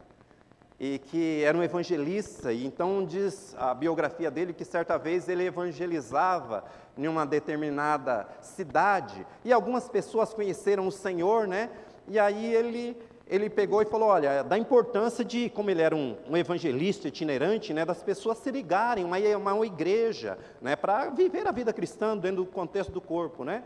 [0.79, 5.43] e que era um evangelista, e então diz a biografia dele que certa vez ele
[5.43, 11.71] evangelizava em uma determinada cidade, e algumas pessoas conheceram o Senhor, né,
[12.07, 12.95] e aí ele,
[13.27, 17.73] ele pegou e falou, olha, da importância de, como ele era um, um evangelista itinerante,
[17.73, 19.17] né, das pessoas se ligarem, uma,
[19.53, 23.63] uma igreja, né, para viver a vida cristã dentro do contexto do corpo, né?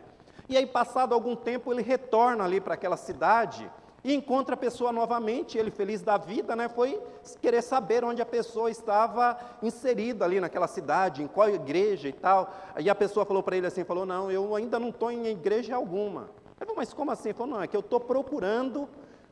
[0.47, 3.69] E aí, passado algum tempo, ele retorna ali para aquela cidade
[4.03, 7.01] e encontra a pessoa novamente, ele feliz da vida, né, foi
[7.41, 12.53] querer saber onde a pessoa estava inserida ali naquela cidade, em qual igreja e tal.
[12.77, 15.75] E a pessoa falou para ele assim, falou, não, eu ainda não estou em igreja
[15.75, 16.29] alguma.
[16.75, 17.29] Mas como assim?
[17.29, 18.87] Ele falou, não, é que eu estou procurando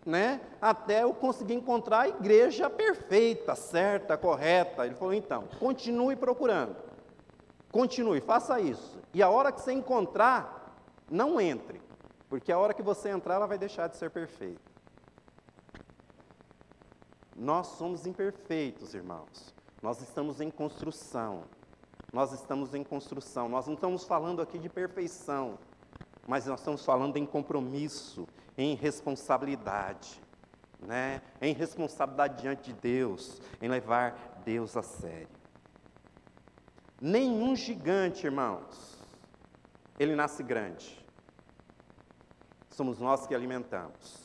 [0.05, 4.85] né, até eu conseguir encontrar a igreja perfeita, certa, correta.
[4.85, 6.75] Ele falou, então, continue procurando.
[7.71, 8.99] Continue, faça isso.
[9.13, 10.75] E a hora que você encontrar,
[11.09, 11.81] não entre.
[12.29, 14.61] Porque a hora que você entrar, ela vai deixar de ser perfeita.
[17.35, 19.53] Nós somos imperfeitos, irmãos.
[19.81, 21.43] Nós estamos em construção.
[22.11, 23.49] Nós estamos em construção.
[23.49, 25.57] Nós não estamos falando aqui de perfeição,
[26.27, 30.21] mas nós estamos falando em compromisso, em responsabilidade,
[30.79, 31.21] né?
[31.41, 35.27] Em responsabilidade diante de Deus, em levar Deus a sério.
[37.01, 38.97] Nenhum gigante, irmãos,
[39.99, 41.03] ele nasce grande
[42.73, 44.21] somos nós que alimentamos.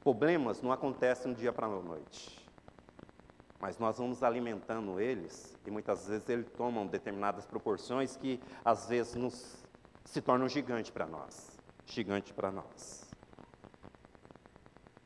[0.00, 2.41] Problemas não acontecem do dia para a noite,
[3.62, 9.14] mas nós vamos alimentando eles e muitas vezes eles tomam determinadas proporções que às vezes
[9.14, 9.62] nos
[10.04, 13.08] se tornam gigante para nós, gigante para nós.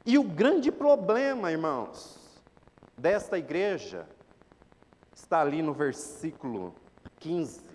[0.05, 2.19] E o grande problema, irmãos,
[2.97, 4.09] desta igreja
[5.15, 6.75] está ali no versículo
[7.19, 7.67] 15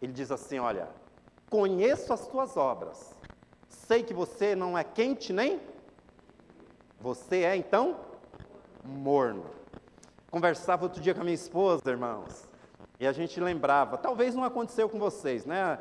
[0.00, 0.88] ele diz assim: Olha,
[1.50, 3.14] conheço as tuas obras,
[3.68, 5.60] sei que você não é quente nem.
[7.00, 8.05] Você é então
[8.86, 9.44] morno.
[10.30, 12.48] Conversava outro dia com a minha esposa, irmãos,
[12.98, 15.78] e a gente lembrava, talvez não aconteceu com vocês, né?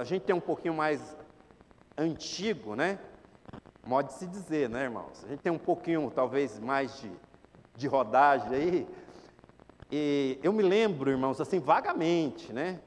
[0.00, 1.16] A, gente tem um pouquinho mais
[1.96, 2.98] antigo, né?
[3.86, 5.24] Modo de se dizer, né, irmãos?
[5.24, 7.10] A gente tem um pouquinho, talvez, mais de,
[7.76, 8.88] de rodagem aí.
[9.90, 12.80] E eu me lembro, irmãos, assim, vagamente, né?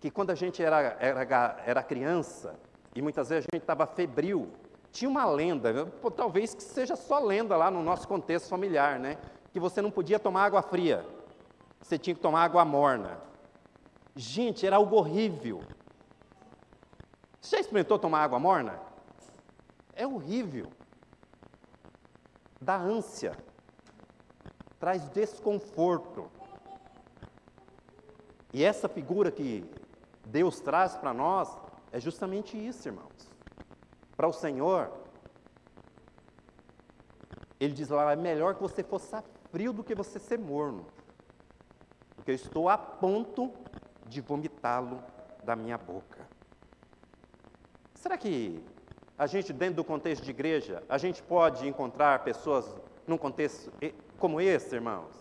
[0.00, 2.58] que quando a gente era, era, era criança,
[2.94, 4.48] e muitas vezes a gente estava febril,
[4.92, 9.18] tinha uma lenda, talvez que seja só lenda lá no nosso contexto familiar, né?
[9.52, 11.06] Que você não podia tomar água fria,
[11.80, 13.20] você tinha que tomar água morna.
[14.16, 15.62] Gente, era algo horrível.
[17.40, 18.80] Você já experimentou tomar água morna?
[19.94, 20.70] É horrível.
[22.60, 23.36] Dá ânsia,
[24.78, 26.30] traz desconforto.
[28.52, 29.64] E essa figura que
[30.26, 31.48] Deus traz para nós
[31.92, 33.29] é justamente isso, irmãos.
[34.20, 34.92] Para o Senhor,
[37.58, 39.16] Ele diz lá: é melhor que você fosse
[39.50, 40.84] frio do que você ser morno,
[42.14, 43.50] porque eu estou a ponto
[44.06, 45.02] de vomitá-lo
[45.42, 46.28] da minha boca.
[47.94, 48.62] Será que
[49.16, 52.66] a gente, dentro do contexto de igreja, a gente pode encontrar pessoas
[53.06, 53.72] num contexto
[54.18, 55.18] como esse, irmãos?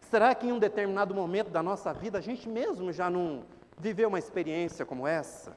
[0.00, 3.44] Será que em um determinado momento da nossa vida a gente mesmo já não
[3.76, 5.54] viver uma experiência como essa,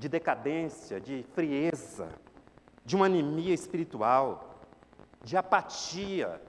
[0.00, 2.08] de decadência, de frieza,
[2.82, 4.62] de uma anemia espiritual,
[5.22, 6.40] de apatia,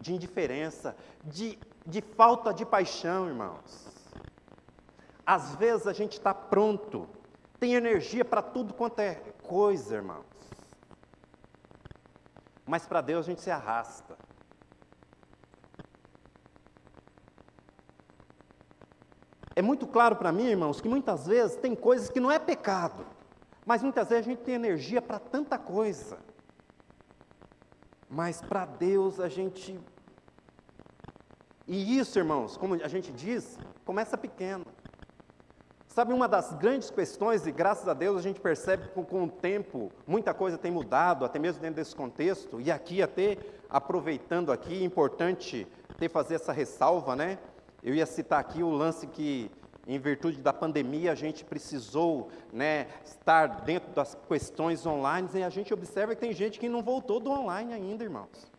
[0.00, 3.88] de indiferença, de, de falta de paixão, irmãos.
[5.26, 7.08] Às vezes a gente está pronto,
[7.58, 10.24] tem energia para tudo quanto é coisa, irmãos.
[12.64, 14.16] Mas para Deus a gente se arrasta.
[19.56, 23.06] É muito claro para mim, irmãos, que muitas vezes tem coisas que não é pecado,
[23.64, 26.18] mas muitas vezes a gente tem energia para tanta coisa.
[28.10, 29.78] Mas para Deus a gente.
[31.66, 34.66] E isso, irmãos, como a gente diz, começa pequeno.
[35.86, 39.30] Sabe, uma das grandes questões, e graças a Deus a gente percebe que com o
[39.30, 43.38] tempo muita coisa tem mudado, até mesmo dentro desse contexto, e aqui até
[43.70, 45.64] aproveitando aqui, é importante
[45.96, 47.38] ter fazer essa ressalva, né?
[47.84, 49.50] Eu ia citar aqui o lance que,
[49.86, 55.50] em virtude da pandemia, a gente precisou né, estar dentro das questões online, e a
[55.50, 58.53] gente observa que tem gente que não voltou do online ainda, irmãos.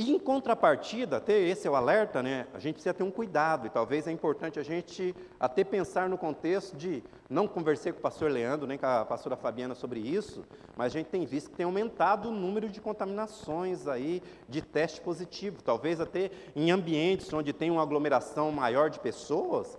[0.00, 2.46] E em contrapartida, até esse é o alerta, né?
[2.54, 6.16] A gente precisa ter um cuidado, e talvez é importante a gente até pensar no
[6.16, 10.44] contexto de, não conversei com o pastor Leandro, nem com a pastora Fabiana sobre isso,
[10.76, 15.00] mas a gente tem visto que tem aumentado o número de contaminações aí, de teste
[15.00, 19.76] positivo, talvez até em ambientes onde tem uma aglomeração maior de pessoas,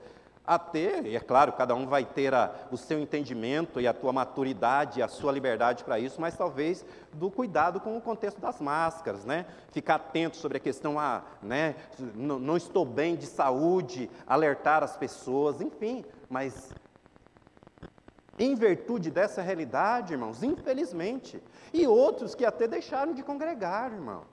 [0.50, 3.94] a ter, e é claro, cada um vai ter a, o seu entendimento e a
[3.94, 6.84] tua maturidade, a sua liberdade para isso, mas talvez
[7.14, 9.46] do cuidado com o contexto das máscaras, né?
[9.72, 11.76] Ficar atento sobre a questão, ah, né?
[12.16, 16.74] Não estou bem de saúde, alertar as pessoas, enfim, mas
[18.40, 24.26] em virtude dessa realidade, irmãos, infelizmente, e outros que até deixaram de congregar, irmãos.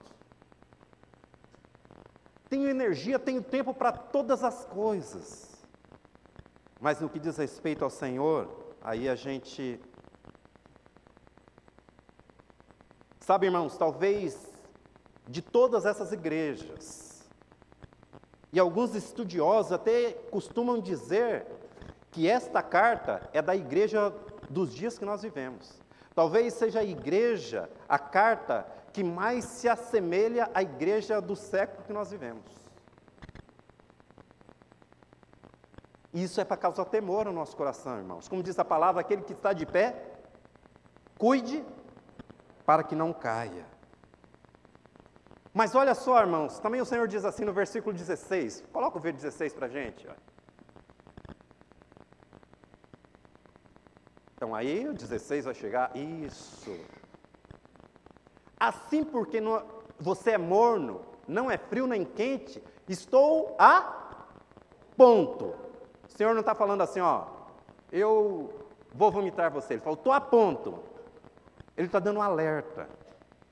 [2.49, 5.56] Tenho energia, tenho tempo para todas as coisas.
[6.79, 9.79] Mas no que diz respeito ao Senhor, aí a gente.
[13.19, 14.47] Sabe, irmãos, talvez
[15.27, 17.27] de todas essas igrejas,
[18.53, 21.45] e alguns estudiosos até costumam dizer
[22.11, 24.13] que esta carta é da igreja
[24.49, 25.81] dos dias que nós vivemos.
[26.15, 31.93] Talvez seja a igreja, a carta que mais se assemelha à igreja do século que
[31.93, 32.66] nós vivemos.
[36.23, 38.27] Isso é para causar temor no nosso coração, irmãos.
[38.27, 40.15] Como diz a palavra, aquele que está de pé,
[41.15, 41.63] cuide
[42.65, 43.67] para que não caia.
[45.53, 48.63] Mas olha só, irmãos, também o Senhor diz assim no versículo 16.
[48.73, 50.07] Coloca o versículo 16 para a gente.
[50.07, 50.13] Ó.
[54.33, 55.95] Então aí o 16 vai chegar.
[55.95, 56.75] Isso.
[58.59, 59.39] Assim porque
[59.99, 64.25] você é morno, não é frio nem quente, estou a
[64.95, 65.66] ponto
[66.07, 67.25] o Senhor não está falando assim, ó,
[67.91, 69.73] eu vou vomitar você.
[69.73, 70.79] Ele falou, estou a ponto.
[71.75, 72.89] Ele está dando um alerta.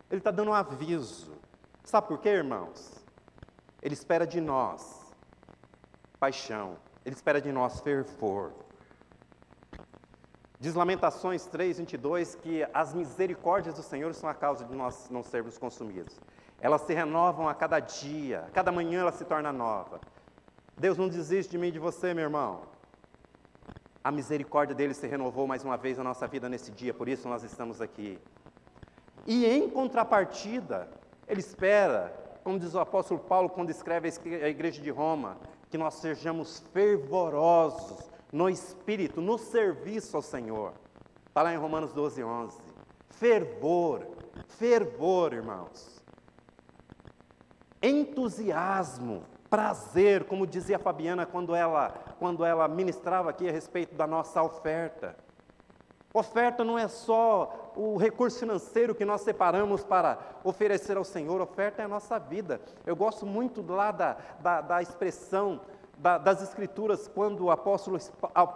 [0.09, 1.33] Ele está dando um aviso.
[1.83, 3.05] Sabe por quê, irmãos?
[3.81, 5.05] Ele espera de nós
[6.19, 6.77] paixão.
[7.05, 8.51] Ele espera de nós fervor.
[10.59, 15.21] Diz Lamentações 3, 22 que as misericórdias do Senhor são a causa de nós não
[15.21, 16.19] sermos consumidos.
[16.59, 19.99] Elas se renovam a cada dia, cada manhã ela se torna nova.
[20.77, 22.63] Deus não desiste de mim e de você, meu irmão.
[24.03, 27.27] A misericórdia dele se renovou mais uma vez na nossa vida nesse dia, por isso
[27.29, 28.19] nós estamos aqui.
[29.25, 30.87] E em contrapartida,
[31.27, 32.13] ele espera,
[32.43, 34.09] como diz o apóstolo Paulo quando escreve
[34.43, 35.37] a igreja de Roma,
[35.69, 40.73] que nós sejamos fervorosos no espírito, no serviço ao Senhor.
[41.25, 42.57] Está lá em Romanos 12, 11.
[43.09, 44.05] Fervor,
[44.49, 46.03] fervor, irmãos.
[47.81, 49.23] Entusiasmo
[49.55, 54.43] prazer, como dizia a Fabiana quando ela, quando ela ministrava aqui a respeito da nossa
[54.43, 55.15] oferta.
[56.13, 61.81] Oferta não é só o recurso financeiro que nós separamos para oferecer ao Senhor, oferta
[61.81, 62.59] é a nossa vida.
[62.85, 65.61] Eu gosto muito lá da, da, da expressão
[65.97, 67.97] da, das Escrituras, quando o apóstolo,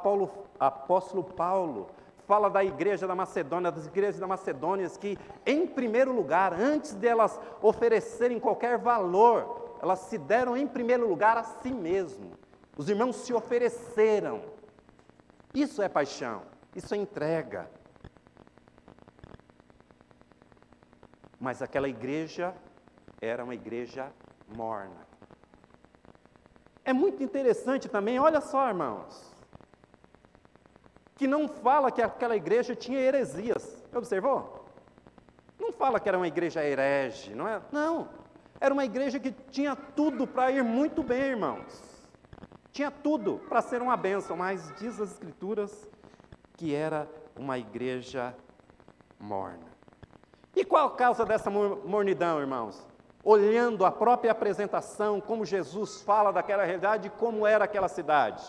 [0.03, 0.29] Paulo,
[0.59, 1.87] apóstolo Paulo
[2.27, 7.39] fala da igreja da Macedônia, das igrejas da Macedônia, que, em primeiro lugar, antes delas
[7.61, 12.31] oferecerem qualquer valor, elas se deram em primeiro lugar a si mesmo.
[12.77, 14.41] Os irmãos se ofereceram.
[15.53, 16.43] Isso é paixão,
[16.75, 17.69] isso é entrega.
[21.39, 22.53] Mas aquela igreja
[23.21, 24.11] era uma igreja
[24.47, 25.07] morna.
[26.83, 29.33] É muito interessante também, olha só, irmãos,
[31.15, 33.83] que não fala que aquela igreja tinha heresias.
[33.93, 34.65] Observou?
[35.59, 37.61] Não fala que era uma igreja herege, não é?
[37.71, 38.07] Não.
[38.61, 41.99] Era uma igreja que tinha tudo para ir muito bem, irmãos.
[42.71, 45.89] Tinha tudo para ser uma bênção, mas diz as Escrituras
[46.57, 47.07] que era
[47.37, 48.35] uma igreja
[49.17, 49.65] morna.
[50.53, 52.85] E qual a causa dessa mornidão, irmãos?
[53.23, 58.45] Olhando a própria apresentação, como Jesus fala daquela realidade, como era aquela cidade.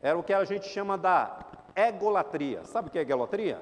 [0.00, 1.38] Era o que a gente chama da
[1.76, 2.64] egolatria.
[2.64, 3.60] Sabe o que é egolatria?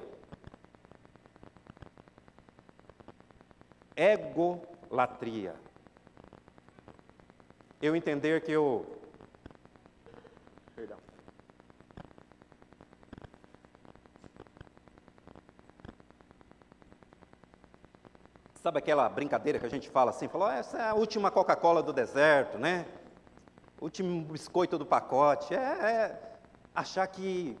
[3.95, 5.55] Ego latria.
[7.81, 8.85] Eu entender que eu.
[10.75, 10.97] Perdão.
[18.55, 20.27] Sabe aquela brincadeira que a gente fala assim?
[20.27, 22.85] Falou, essa é a última Coca-Cola do deserto, né?
[23.79, 25.53] Último biscoito do pacote.
[25.53, 26.21] É, é
[26.73, 27.57] achar que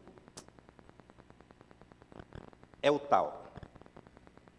[2.81, 3.43] é o tal.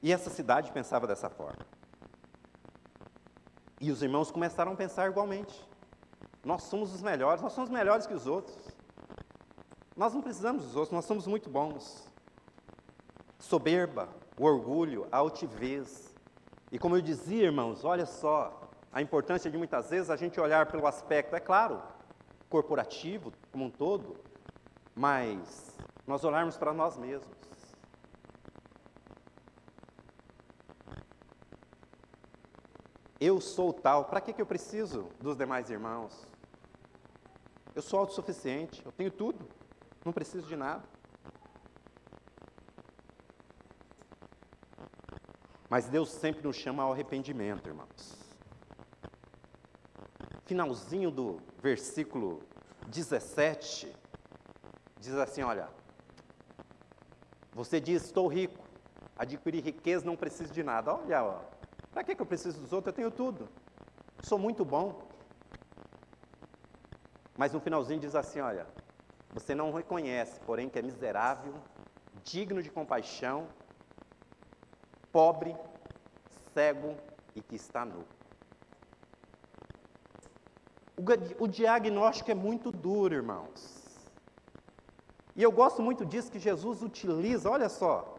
[0.01, 1.78] E essa cidade pensava dessa forma.
[3.81, 5.67] E os irmãos começaram a pensar igualmente.
[6.45, 8.57] Nós somos os melhores, nós somos melhores que os outros.
[9.97, 12.09] Nós não precisamos dos outros, nós somos muito bons.
[13.39, 14.09] Soberba,
[14.39, 16.15] o orgulho, a altivez.
[16.73, 20.67] E como eu dizia, irmãos, olha só, a importância de muitas vezes a gente olhar
[20.67, 21.81] pelo aspecto, é claro,
[22.49, 24.17] corporativo como um todo,
[24.95, 25.77] mas
[26.07, 27.38] nós olharmos para nós mesmos.
[33.29, 36.27] Eu sou tal, para que, que eu preciso dos demais irmãos?
[37.75, 39.47] Eu sou autossuficiente, eu tenho tudo,
[40.03, 40.83] não preciso de nada.
[45.69, 48.17] Mas Deus sempre nos chama ao arrependimento, irmãos.
[50.47, 52.41] Finalzinho do versículo
[52.87, 53.95] 17,
[54.99, 55.69] diz assim: Olha,
[57.53, 58.65] você diz, estou rico,
[59.19, 60.95] adquirir riqueza não preciso de nada.
[60.95, 61.58] Olha,
[61.99, 62.93] para que, que eu preciso dos outros?
[62.93, 63.49] Eu tenho tudo,
[64.23, 65.03] sou muito bom.
[67.37, 68.69] Mas no finalzinho diz assim: Olha,
[69.35, 71.55] você não reconhece, porém, que é miserável,
[72.23, 73.49] digno de compaixão,
[75.11, 75.57] pobre,
[76.55, 76.95] cego
[77.35, 78.05] e que está nu.
[80.97, 83.61] O, o diagnóstico é muito duro, irmãos.
[85.35, 88.15] E eu gosto muito disso que Jesus utiliza, olha só.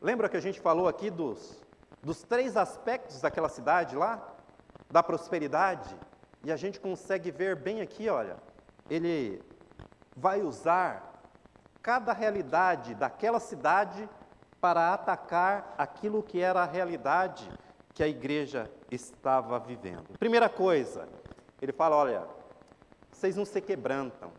[0.00, 1.67] Lembra que a gente falou aqui dos,
[2.02, 4.34] dos três aspectos daquela cidade lá?
[4.90, 5.94] Da prosperidade?
[6.44, 8.36] E a gente consegue ver bem aqui, olha.
[8.88, 9.42] Ele
[10.16, 11.22] vai usar
[11.82, 14.08] cada realidade daquela cidade
[14.60, 17.50] para atacar aquilo que era a realidade
[17.94, 20.18] que a igreja estava vivendo.
[20.18, 21.08] Primeira coisa,
[21.60, 22.26] ele fala: olha,
[23.10, 24.32] vocês não se quebrantam,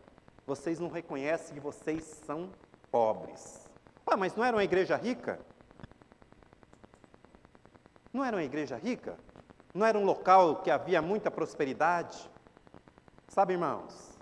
[0.46, 2.50] vocês não reconhecem que vocês são
[2.90, 3.68] pobres.
[4.06, 5.38] Ah, mas não era uma igreja rica?
[8.12, 9.16] Não era uma igreja rica?
[9.72, 12.28] Não era um local que havia muita prosperidade?
[13.28, 14.18] Sabe, irmãos,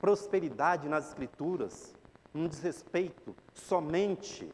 [0.00, 1.94] prosperidade nas Escrituras
[2.32, 4.52] não diz respeito somente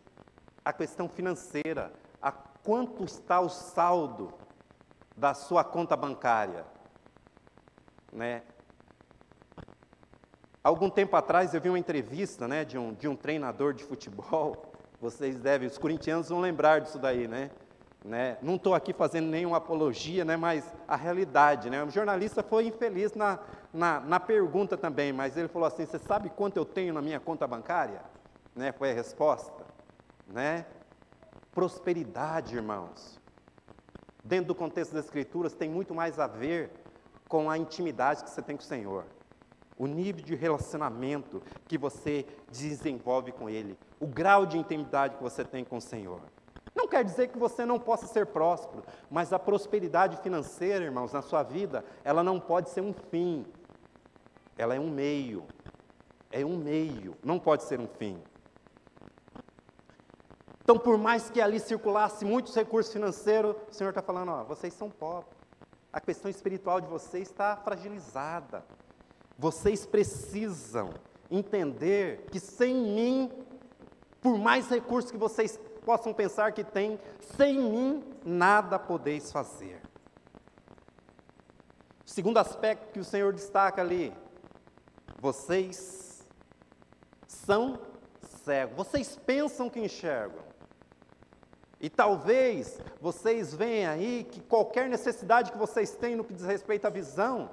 [0.64, 1.92] à questão financeira,
[2.22, 4.32] a quanto está o saldo
[5.14, 6.64] da sua conta bancária.
[8.10, 8.42] Né?
[10.62, 14.72] Algum tempo atrás eu vi uma entrevista né, de, um, de um treinador de futebol.
[14.98, 17.50] Vocês devem, os corintianos vão lembrar disso daí, né?
[18.05, 18.36] Né?
[18.42, 21.70] Não estou aqui fazendo nenhuma apologia, né, mas a realidade.
[21.70, 21.82] Né?
[21.82, 23.38] O jornalista foi infeliz na,
[23.72, 27.18] na, na pergunta também, mas ele falou assim: Você sabe quanto eu tenho na minha
[27.18, 28.02] conta bancária?
[28.55, 29.64] Né, foi a resposta.
[30.26, 30.66] Né?
[31.52, 33.18] Prosperidade, irmãos,
[34.22, 36.70] dentro do contexto das Escrituras, tem muito mais a ver
[37.26, 39.05] com a intimidade que você tem com o Senhor
[39.76, 45.44] o nível de relacionamento que você desenvolve com Ele, o grau de intimidade que você
[45.44, 46.20] tem com o Senhor.
[46.85, 51.22] Não quer dizer que você não possa ser próspero, mas a prosperidade financeira, irmãos, na
[51.22, 53.47] sua vida, ela não pode ser um fim,
[54.59, 55.47] ela é um meio.
[56.30, 58.22] É um meio, não pode ser um fim.
[60.62, 64.74] Então, por mais que ali circulasse muitos recursos financeiros, o Senhor está falando: ó, vocês
[64.74, 65.32] são pobres.
[65.91, 68.62] A questão espiritual de vocês está fragilizada.
[69.39, 70.91] Vocês precisam
[71.30, 73.32] entender que sem mim,
[74.20, 76.99] por mais recursos que vocês possam pensar que têm,
[77.37, 79.80] sem mim nada podeis fazer.
[82.05, 84.12] Segundo aspecto que o Senhor destaca ali,
[85.20, 86.26] vocês
[87.26, 87.78] são
[88.45, 90.45] cegos, vocês pensam que enxergam.
[91.80, 96.87] E talvez vocês venham aí que qualquer necessidade que vocês têm no que diz respeito
[96.87, 97.51] à visão,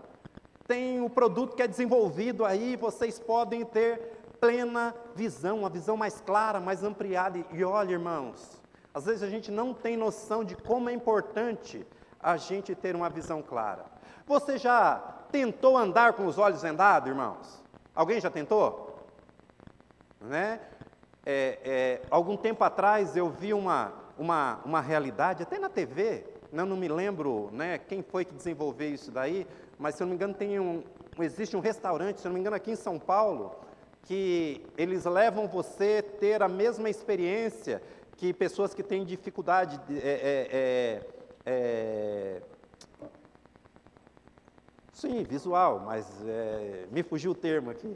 [0.67, 4.10] tem o produto que é desenvolvido aí, vocês podem ter
[4.41, 7.45] plena visão, uma visão mais clara, mais ampliada.
[7.53, 8.59] E olha, irmãos,
[8.91, 11.85] às vezes a gente não tem noção de como é importante
[12.19, 13.85] a gente ter uma visão clara.
[14.25, 14.95] Você já
[15.31, 17.63] tentou andar com os olhos vendados, irmãos?
[17.93, 19.07] Alguém já tentou?
[20.19, 20.59] Né?
[21.25, 26.65] É, é, algum tempo atrás eu vi uma, uma, uma realidade, até na TV, não,
[26.65, 30.15] não me lembro né, quem foi que desenvolveu isso daí, mas se eu não me
[30.15, 30.83] engano tem um,
[31.19, 33.55] existe um restaurante, se eu não me engano aqui em São Paulo,
[34.03, 37.81] que eles levam você a ter a mesma experiência
[38.17, 41.01] que pessoas que têm dificuldade, de, é, é, é,
[41.45, 42.41] é
[44.93, 47.95] sim, visual, mas é, me fugiu o termo aqui,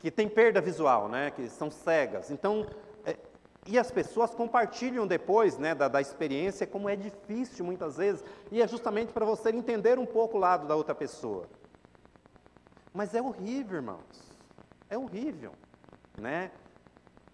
[0.00, 2.30] que tem perda visual, né, que são cegas.
[2.30, 2.66] Então,
[3.66, 8.62] e as pessoas compartilham depois né, da, da experiência, como é difícil muitas vezes, e
[8.62, 11.46] é justamente para você entender um pouco o lado da outra pessoa.
[12.92, 14.29] Mas é horrível, irmãos.
[14.90, 15.52] É horrível.
[16.18, 16.50] Né?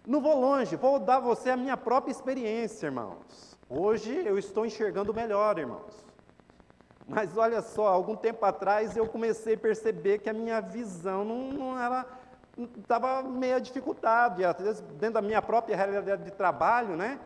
[0.05, 3.57] Não vou longe, vou dar você a minha própria experiência, irmãos.
[3.67, 6.05] Hoje eu estou enxergando melhor, irmãos.
[7.07, 11.51] Mas olha só, algum tempo atrás eu comecei a perceber que a minha visão não,
[11.51, 12.05] não era
[12.77, 17.19] estava meio dificuldade, às vezes dentro da minha própria realidade de trabalho, né?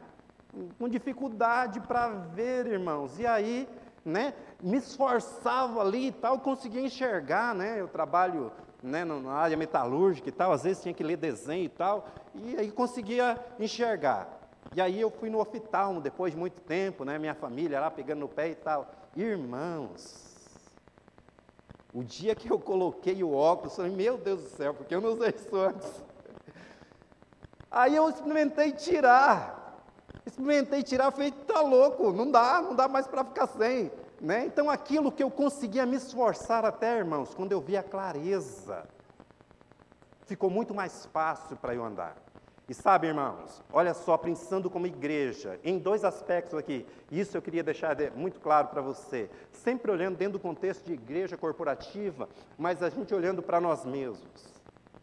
[0.78, 3.18] Com dificuldade para ver, irmãos.
[3.20, 3.68] E aí,
[4.04, 4.34] né?
[4.62, 7.80] Me esforçava ali e tal, conseguia enxergar, né?
[7.80, 8.52] Eu trabalho
[8.82, 12.56] né, na área metalúrgica e tal, às vezes tinha que ler desenho e tal, e
[12.58, 14.28] aí conseguia enxergar.
[14.76, 17.20] E aí eu fui no oftalmo depois de muito tempo, né?
[17.20, 18.90] Minha família lá pegando no pé e tal.
[19.16, 20.32] Irmãos,
[21.94, 25.02] O dia que eu coloquei o óculos, eu falei, meu Deus do céu, porque eu
[25.02, 26.04] não usei isso antes.
[27.70, 29.84] Aí eu experimentei tirar.
[30.26, 33.92] Experimentei tirar, falei, tá louco, não dá, não dá mais para ficar sem.
[34.22, 34.45] Né?
[34.45, 38.88] Então aquilo que eu conseguia me esforçar até, irmãos, quando eu vi a clareza,
[40.28, 42.15] ficou muito mais fácil para eu andar.
[42.69, 47.63] E sabe, irmãos, olha só, pensando como igreja, em dois aspectos aqui, isso eu queria
[47.63, 52.89] deixar muito claro para você, sempre olhando dentro do contexto de igreja corporativa, mas a
[52.89, 54.53] gente olhando para nós mesmos,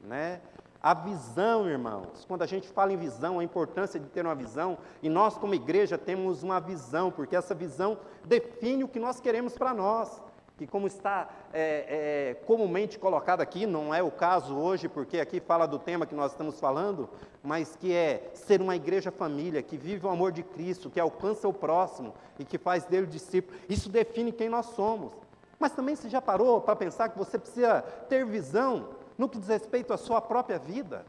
[0.00, 0.40] né?
[0.80, 4.78] A visão, irmãos, quando a gente fala em visão, a importância de ter uma visão,
[5.02, 9.58] e nós como igreja temos uma visão, porque essa visão define o que nós queremos
[9.58, 10.22] para nós
[10.58, 15.38] que como está é, é, comumente colocado aqui, não é o caso hoje, porque aqui
[15.38, 17.08] fala do tema que nós estamos falando,
[17.44, 21.46] mas que é ser uma igreja família, que vive o amor de Cristo, que alcança
[21.46, 23.56] o próximo e que faz dele discípulo.
[23.68, 25.12] Isso define quem nós somos.
[25.60, 29.48] Mas também você já parou para pensar que você precisa ter visão no que diz
[29.48, 31.04] respeito à sua própria vida?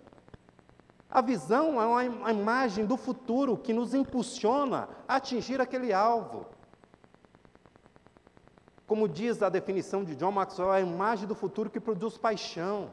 [1.10, 6.45] A visão é uma imagem do futuro que nos impulsiona a atingir aquele alvo.
[8.86, 12.91] Como diz a definição de John Maxwell, é a imagem do futuro que produz paixão.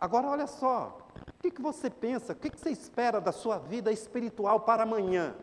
[0.00, 3.58] Agora, olha só, o que, que você pensa, o que, que você espera da sua
[3.58, 5.34] vida espiritual para amanhã?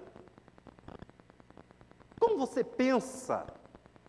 [2.20, 3.46] Como você pensa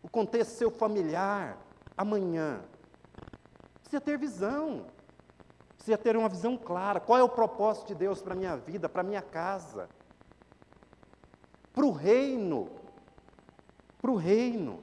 [0.02, 1.58] o contexto seu familiar
[1.96, 2.62] amanhã?
[3.90, 4.86] Precisa ter visão,
[5.74, 7.00] precisa ter uma visão clara.
[7.00, 9.88] Qual é o propósito de Deus para a minha vida, para a minha casa?
[11.74, 12.70] Para o reino
[14.00, 14.80] para o reino.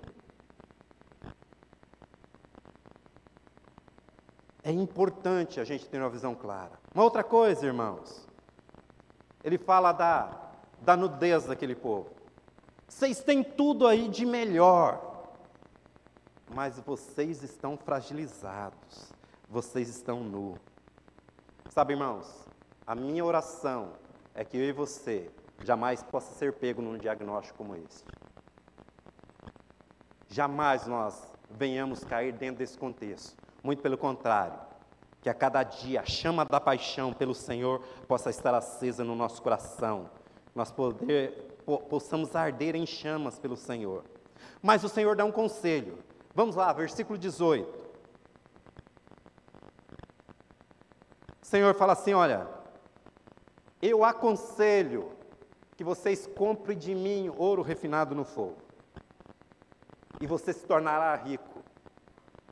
[4.64, 6.80] É importante a gente ter uma visão clara.
[6.94, 8.28] Uma outra coisa, irmãos,
[9.44, 10.52] ele fala da,
[10.82, 12.10] da nudez daquele povo.
[12.88, 15.07] Vocês têm tudo aí de melhor,
[16.58, 19.14] mas vocês estão fragilizados,
[19.48, 20.58] vocês estão nus.
[21.70, 22.48] Sabe, irmãos,
[22.84, 23.92] a minha oração
[24.34, 25.30] é que eu e você
[25.64, 28.04] jamais possa ser pego num diagnóstico como este.
[30.28, 33.38] Jamais nós venhamos cair dentro desse contexto.
[33.62, 34.60] Muito pelo contrário,
[35.22, 39.44] que a cada dia a chama da paixão pelo Senhor possa estar acesa no nosso
[39.44, 40.10] coração.
[40.56, 44.04] Nós poder, po, possamos arder em chamas pelo Senhor.
[44.60, 46.07] Mas o Senhor dá um conselho.
[46.38, 47.68] Vamos lá, versículo 18.
[51.42, 52.48] O Senhor fala assim: Olha,
[53.82, 55.14] eu aconselho
[55.76, 58.58] que vocês comprem de mim ouro refinado no fogo
[60.22, 61.64] e você se tornará rico.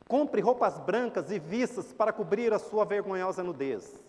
[0.08, 4.04] Compre roupas brancas e vistas para cobrir a sua vergonhosa nudez.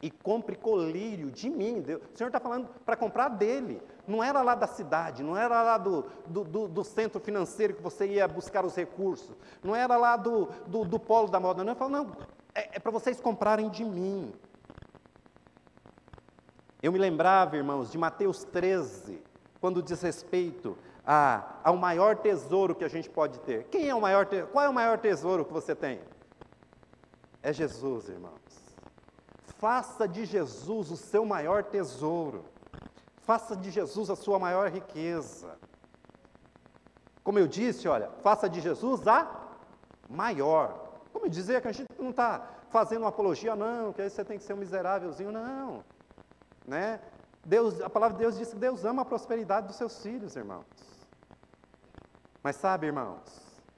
[0.00, 1.80] E compre colírio de mim.
[1.80, 2.02] Deus.
[2.14, 3.82] O Senhor está falando para comprar dele.
[4.06, 7.82] Não era lá da cidade, não era lá do, do, do, do, centro financeiro que
[7.82, 11.62] você ia buscar os recursos, não era lá do, do, do polo da moda.
[11.62, 12.16] Não, ele falou, não,
[12.54, 14.32] é, é para vocês comprarem de mim.
[16.82, 19.20] Eu me lembrava, irmãos, de Mateus 13,
[19.60, 23.64] quando diz respeito a, ao maior tesouro que a gente pode ter.
[23.64, 26.00] Quem é o maior Qual é o maior tesouro que você tem?
[27.42, 28.67] É Jesus, irmãos.
[29.58, 32.44] Faça de Jesus o seu maior tesouro.
[33.18, 35.58] Faça de Jesus a sua maior riqueza.
[37.24, 39.28] Como eu disse, olha, faça de Jesus a
[40.08, 41.00] maior.
[41.12, 44.38] Como dizer que a gente não está fazendo uma apologia, não, que aí você tem
[44.38, 45.84] que ser um miserávelzinho, não.
[46.66, 47.00] Né?
[47.44, 50.64] Deus, a palavra de Deus diz que Deus ama a prosperidade dos seus filhos, irmãos.
[52.42, 53.22] Mas sabe, irmãos,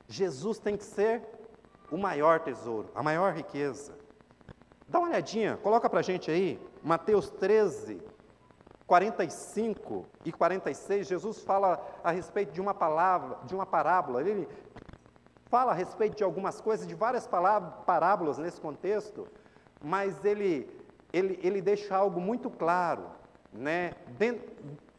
[0.07, 1.23] Jesus tem que ser
[1.91, 4.00] o maior tesouro, a maior riqueza.
[4.91, 8.03] Dá uma olhadinha, coloca para a gente aí, Mateus 13,
[8.89, 14.21] 45 e 46, Jesus fala a respeito de uma palavra, de uma parábola.
[14.21, 14.49] Ele
[15.47, 17.25] fala a respeito de algumas coisas, de várias
[17.87, 19.29] parábolas nesse contexto,
[19.81, 20.69] mas ele,
[21.13, 23.05] ele, ele deixa algo muito claro.
[23.53, 23.93] Né?
[24.19, 24.51] Dentro,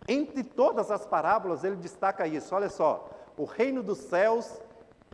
[0.08, 2.56] entre todas as parábolas, ele destaca isso.
[2.56, 4.62] Olha só, o reino dos céus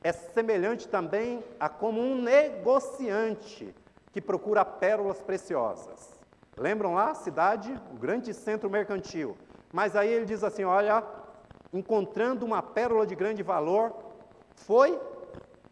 [0.04, 3.74] é semelhante também a como um negociante
[4.18, 6.20] que procura pérolas preciosas.
[6.58, 9.38] Lembram lá a cidade, o grande centro mercantil.
[9.72, 11.04] Mas aí ele diz assim: olha,
[11.72, 13.94] encontrando uma pérola de grande valor,
[14.56, 15.00] foi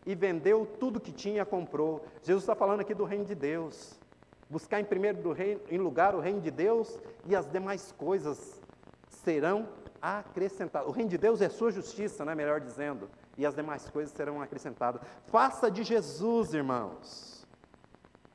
[0.05, 2.05] e vendeu tudo que tinha, comprou.
[2.21, 3.99] Jesus está falando aqui do reino de Deus.
[4.47, 8.61] Buscar em primeiro reino, em lugar o reino de Deus e as demais coisas
[9.09, 9.67] serão
[9.99, 10.87] acrescentado.
[10.87, 14.39] O reino de Deus é sua justiça, né, melhor dizendo, e as demais coisas serão
[14.39, 15.01] acrescentadas.
[15.25, 17.34] Faça de Jesus, irmãos,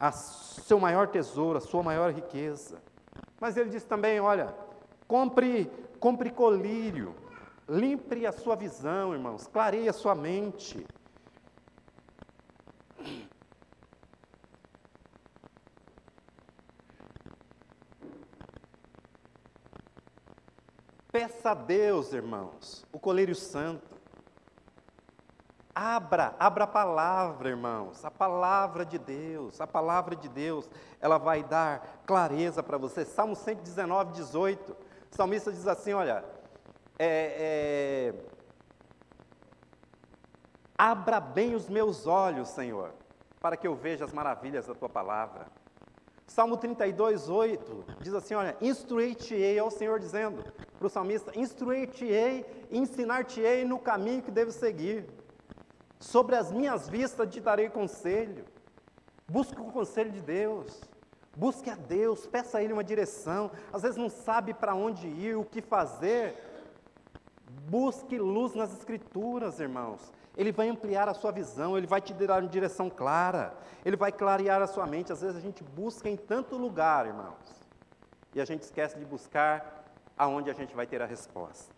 [0.01, 2.81] a seu maior tesouro, a sua maior riqueza.
[3.39, 4.55] Mas ele diz também, olha,
[5.07, 5.71] compre,
[6.01, 7.15] compre colírio.
[7.69, 10.87] Limpe a sua visão, irmãos, clareie a sua mente.
[21.13, 24.00] Peça a Deus, irmãos, o colírio santo.
[25.83, 30.69] Abra, abra a palavra, irmãos, a palavra de Deus, a palavra de Deus,
[31.01, 33.03] ela vai dar clareza para você.
[33.03, 34.77] Salmo 119, 18, o
[35.17, 36.23] salmista diz assim: olha,
[36.99, 38.15] é, é,
[40.77, 42.93] abra bem os meus olhos, Senhor,
[43.41, 45.47] para que eu veja as maravilhas da tua palavra.
[46.27, 50.45] Salmo 32, 8 diz assim: Olha, instruir-te-ei, é o Senhor dizendo
[50.77, 55.20] para o salmista: instruir-te-ei, ensinar-te-ei no caminho que devo seguir.
[56.01, 58.47] Sobre as minhas vistas te darei conselho.
[59.29, 60.81] Busque o conselho de Deus.
[61.37, 63.51] Busque a Deus, peça a Ele uma direção.
[63.73, 66.37] Às vezes não sabe para onde ir, o que fazer.
[67.69, 70.11] Busque luz nas Escrituras, irmãos.
[70.37, 73.53] Ele vai ampliar a sua visão, ele vai te dar uma direção clara,
[73.85, 75.13] ele vai clarear a sua mente.
[75.13, 77.61] Às vezes a gente busca em tanto lugar, irmãos,
[78.35, 79.85] e a gente esquece de buscar
[80.17, 81.75] aonde a gente vai ter a resposta.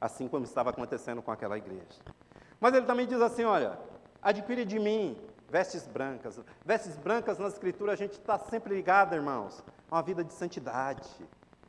[0.00, 2.00] Assim como estava acontecendo com aquela igreja.
[2.62, 3.76] Mas ele também diz assim: olha,
[4.22, 5.18] adquire de mim
[5.50, 6.38] vestes brancas.
[6.64, 11.10] Vestes brancas na Escritura a gente está sempre ligado, irmãos, a uma vida de santidade,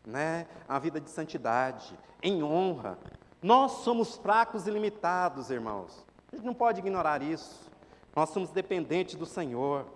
[0.06, 0.46] né?
[0.70, 3.00] A vida de santidade, em honra,
[3.42, 6.06] nós somos fracos e limitados, irmãos.
[6.32, 7.72] A gente não pode ignorar isso.
[8.16, 9.88] Nós somos dependentes do Senhor.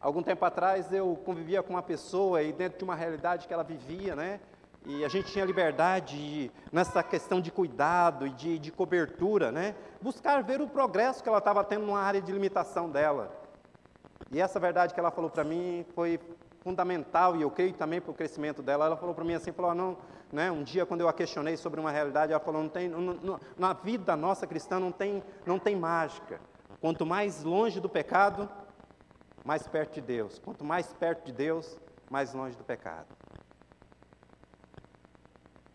[0.00, 3.62] Algum tempo atrás eu convivia com uma pessoa e dentro de uma realidade que ela
[3.62, 4.40] vivia, né?
[4.86, 9.74] E a gente tinha liberdade de, nessa questão de cuidado e de, de cobertura, né?
[10.00, 13.32] Buscar ver o progresso que ela estava tendo numa área de limitação dela.
[14.30, 16.20] E essa verdade que ela falou para mim foi
[16.60, 18.84] fundamental e eu creio também para o crescimento dela.
[18.84, 19.96] Ela falou para mim assim, falou, não,
[20.30, 23.00] né, um dia quando eu a questionei sobre uma realidade, ela falou, não tem, não,
[23.00, 26.40] não, na vida nossa cristã não tem, não tem mágica.
[26.78, 28.46] Quanto mais longe do pecado,
[29.44, 30.38] mais perto de Deus.
[30.38, 31.80] Quanto mais perto de Deus,
[32.10, 33.06] mais longe do pecado.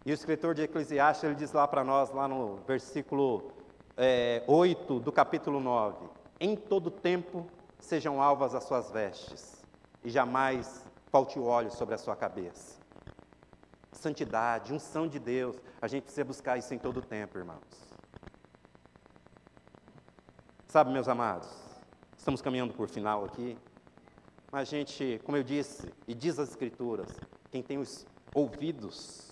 [0.09, 3.51] E o escritor de Eclesiastes, ele diz lá para nós, lá no versículo
[3.95, 7.45] é, 8 do capítulo 9: Em todo tempo
[7.77, 9.63] sejam alvas as suas vestes,
[10.03, 12.79] e jamais falte o óleo sobre a sua cabeça.
[13.91, 17.93] Santidade, unção de Deus, a gente precisa buscar isso em todo tempo, irmãos.
[20.65, 21.51] Sabe, meus amados,
[22.17, 23.55] estamos caminhando por final aqui,
[24.51, 27.15] mas a gente, como eu disse, e diz as Escrituras,
[27.51, 29.29] quem tem os ouvidos,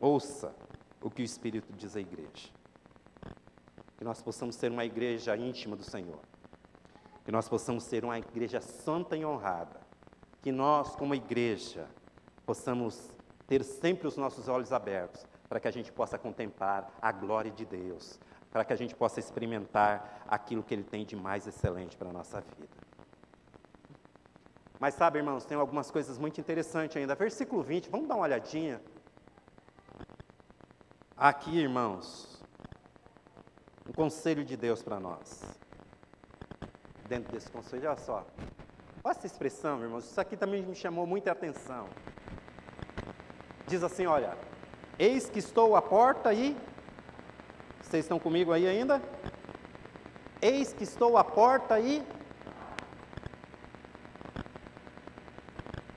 [0.00, 0.54] ouça
[1.00, 2.50] o que o Espírito diz à igreja.
[3.96, 6.20] Que nós possamos ser uma igreja íntima do Senhor
[7.26, 9.80] que nós possamos ser uma igreja santa e honrada,
[10.40, 11.88] que nós, como igreja,
[12.46, 13.10] possamos
[13.48, 17.64] ter sempre os nossos olhos abertos, para que a gente possa contemplar a glória de
[17.64, 22.10] Deus, para que a gente possa experimentar aquilo que Ele tem de mais excelente para
[22.10, 22.76] a nossa vida.
[24.78, 27.16] Mas sabe, irmãos, tem algumas coisas muito interessantes ainda.
[27.16, 28.80] Versículo 20, vamos dar uma olhadinha.
[31.18, 32.42] Aqui, irmãos,
[33.88, 35.42] um conselho de Deus para nós
[37.08, 37.88] dentro desse conselho.
[37.88, 38.26] Olha só.
[39.02, 40.04] Olha essa expressão, irmãos.
[40.04, 41.88] Isso aqui também me chamou muita atenção.
[43.66, 44.36] Diz assim: olha,
[44.98, 46.54] eis que estou à porta e.
[47.80, 49.00] Vocês estão comigo aí ainda?
[50.42, 52.06] Eis que estou à porta e.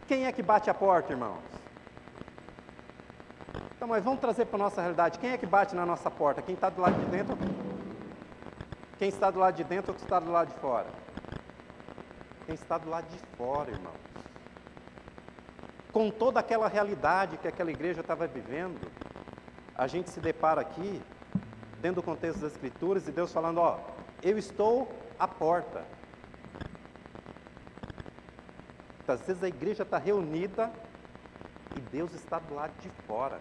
[0.07, 1.43] Quem é que bate a porta, irmãos?
[3.89, 5.17] Mas vamos trazer para a nossa realidade.
[5.17, 6.43] Quem é que bate na nossa porta?
[6.43, 7.35] Quem está do lado de dentro
[8.99, 10.85] quem está do lado de dentro ou quem está do lado de fora?
[12.45, 13.95] Quem está do lado de fora, irmãos.
[15.91, 18.79] Com toda aquela realidade que aquela igreja estava vivendo,
[19.73, 21.01] a gente se depara aqui,
[21.81, 23.79] dentro do contexto das Escrituras, e Deus falando: Ó,
[24.21, 25.83] eu estou à porta.
[29.07, 30.69] Às vezes a igreja está reunida
[31.75, 33.39] e Deus está do lado de fora.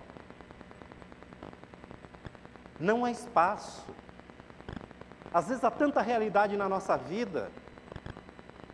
[2.78, 3.86] Não há espaço.
[5.32, 7.50] Às vezes há tanta realidade na nossa vida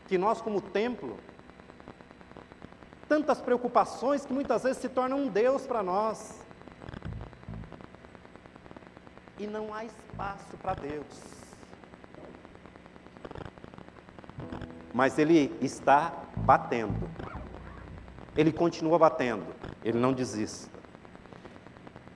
[0.07, 1.19] que nós, como templo,
[3.09, 6.41] tantas preocupações que muitas vezes se tornam um Deus para nós.
[9.39, 11.35] E não há espaço para Deus.
[14.93, 17.11] Mas Ele está batendo.
[18.37, 19.47] Ele continua batendo.
[19.83, 20.74] Ele não desiste.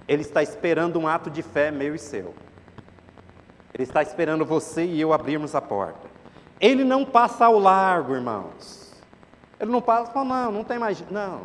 [0.08, 2.34] Ele está esperando um ato de fé meu e seu.
[3.74, 6.08] Ele está esperando você e eu abrirmos a porta.
[6.58, 8.92] Ele não passa ao largo, irmãos.
[9.60, 11.04] Ele não passa, fala, não, não tem mais.
[11.10, 11.42] Não.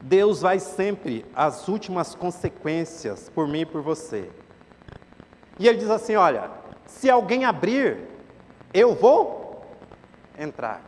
[0.00, 4.30] Deus vai sempre as últimas consequências por mim e por você.
[5.58, 6.50] E ele diz assim: Olha,
[6.86, 7.98] se alguém abrir,
[8.72, 9.66] eu vou
[10.38, 10.80] entrar.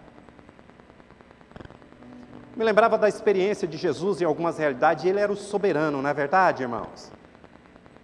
[2.58, 6.12] Me lembrava da experiência de Jesus em algumas realidades, ele era o soberano, não é
[6.12, 7.12] verdade, irmãos?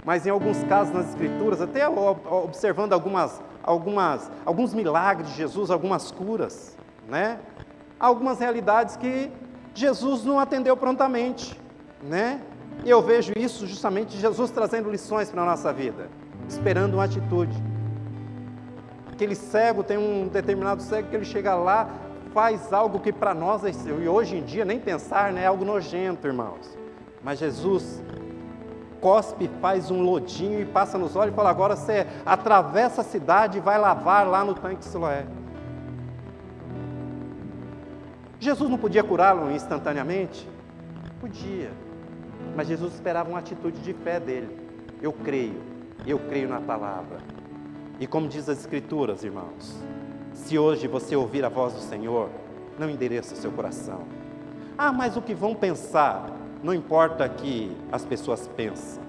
[0.04, 6.12] Mas em alguns casos nas Escrituras, até observando algumas, algumas, alguns milagres de Jesus, algumas
[6.12, 6.76] curas,
[7.08, 7.40] né?
[7.98, 9.28] Algumas realidades que
[9.74, 11.60] Jesus não atendeu prontamente,
[12.00, 12.40] né?
[12.84, 16.08] E eu vejo isso justamente Jesus trazendo lições para a nossa vida,
[16.48, 17.60] esperando uma atitude.
[19.12, 21.88] Aquele cego, tem um determinado cego que ele chega lá,
[22.34, 26.26] faz algo que para nós, e hoje em dia, nem pensar, né, é algo nojento,
[26.26, 26.76] irmãos.
[27.22, 28.02] Mas Jesus
[29.00, 33.58] cospe, faz um lodinho e passa nos olhos e fala: agora você atravessa a cidade
[33.58, 35.24] e vai lavar lá no tanque de Siloé.
[38.40, 40.46] Jesus não podia curá-lo instantaneamente?
[41.20, 41.70] Podia.
[42.54, 44.58] Mas Jesus esperava uma atitude de fé dele.
[45.00, 45.62] Eu creio,
[46.06, 47.18] eu creio na palavra.
[48.00, 49.82] E como diz as Escrituras, irmãos,
[50.34, 52.28] se hoje você ouvir a voz do Senhor,
[52.78, 54.02] não endereça seu coração.
[54.76, 56.28] Ah, mas o que vão pensar?
[56.62, 59.02] Não importa que as pessoas pensam,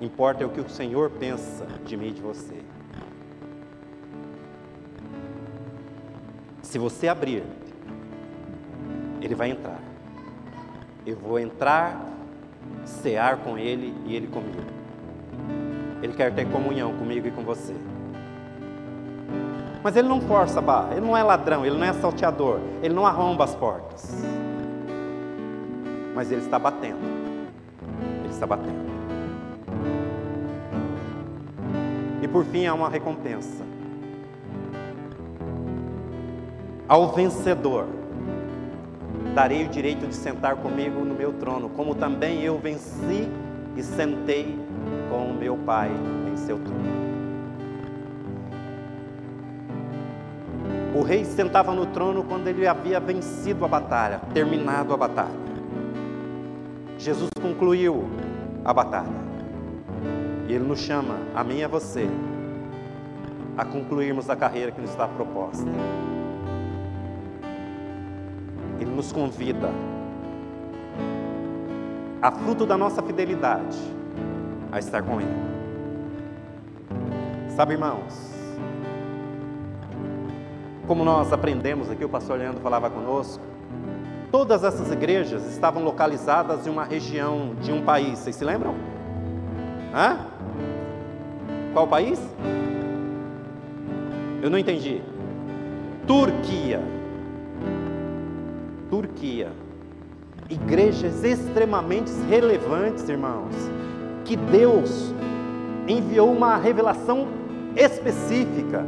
[0.00, 2.62] importa é o que o Senhor pensa de mim e de você.
[6.62, 7.44] Se você abrir,
[9.20, 9.80] Ele vai entrar.
[11.06, 12.00] Eu vou entrar,
[12.84, 14.62] cear com Ele e Ele comigo.
[16.02, 17.74] Ele quer ter comunhão comigo e com você.
[19.84, 22.94] Mas ele não força a barra, ele não é ladrão, ele não é salteador, ele
[22.94, 24.24] não arromba as portas.
[26.14, 27.04] Mas ele está batendo.
[28.20, 28.82] Ele está batendo.
[32.22, 33.62] E por fim há uma recompensa.
[36.88, 37.84] Ao vencedor,
[39.34, 43.28] darei o direito de sentar comigo no meu trono, como também eu venci
[43.76, 44.58] e sentei
[45.10, 45.90] com o meu Pai
[46.32, 47.03] em seu trono.
[50.94, 55.44] O rei sentava no trono quando ele havia vencido a batalha, terminado a batalha.
[56.96, 58.04] Jesus concluiu
[58.64, 59.24] a batalha.
[60.48, 62.08] E ele nos chama, a mim e a você,
[63.58, 65.68] a concluirmos a carreira que nos está proposta.
[68.78, 69.70] Ele nos convida,
[72.22, 73.78] a fruto da nossa fidelidade,
[74.70, 75.54] a estar com Ele.
[77.56, 78.33] Sabe, irmãos,
[80.86, 83.42] como nós aprendemos aqui, o pastor Leandro falava conosco,
[84.30, 88.74] todas essas igrejas estavam localizadas em uma região de um país, vocês se lembram?
[89.94, 90.18] Hã?
[91.72, 92.20] Qual país?
[94.42, 95.00] Eu não entendi.
[96.06, 96.82] Turquia.
[98.90, 99.52] Turquia.
[100.50, 103.54] Igrejas extremamente relevantes, irmãos,
[104.24, 105.14] que Deus
[105.88, 107.26] enviou uma revelação
[107.74, 108.84] específica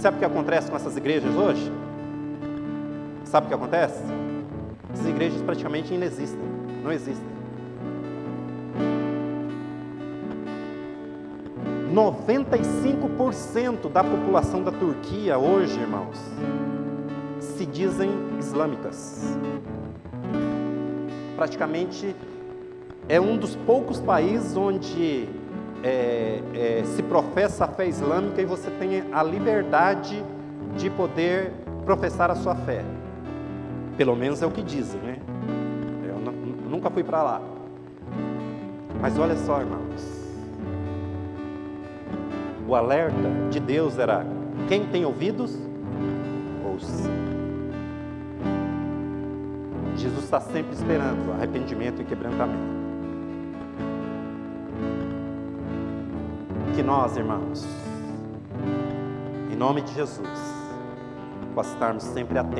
[0.00, 1.72] Sabe o que acontece com essas igrejas hoje?
[3.24, 4.02] Sabe o que acontece?
[4.92, 6.40] Essas igrejas praticamente não existem,
[6.84, 7.36] não existem.
[11.92, 16.20] 95% da população da Turquia hoje, irmãos,
[17.40, 19.34] se dizem islâmicas.
[21.36, 22.14] Praticamente
[23.08, 25.26] é um dos poucos países onde
[25.82, 30.22] é, é, se professa a fé islâmica e você tem a liberdade
[30.76, 31.52] de poder
[31.84, 32.84] professar a sua fé.
[33.96, 35.18] Pelo menos é o que dizem, né?
[36.04, 37.40] Eu nunca fui para lá.
[39.00, 40.16] Mas olha só, irmãos.
[42.68, 44.26] O alerta de Deus era:
[44.68, 45.56] quem tem ouvidos,
[46.64, 47.08] ouça.
[49.96, 52.75] Jesus está sempre esperando arrependimento e quebrantamento.
[56.76, 57.66] Que nós, irmãos,
[59.50, 60.28] em nome de Jesus,
[61.54, 62.54] possamos estarmos sempre atentos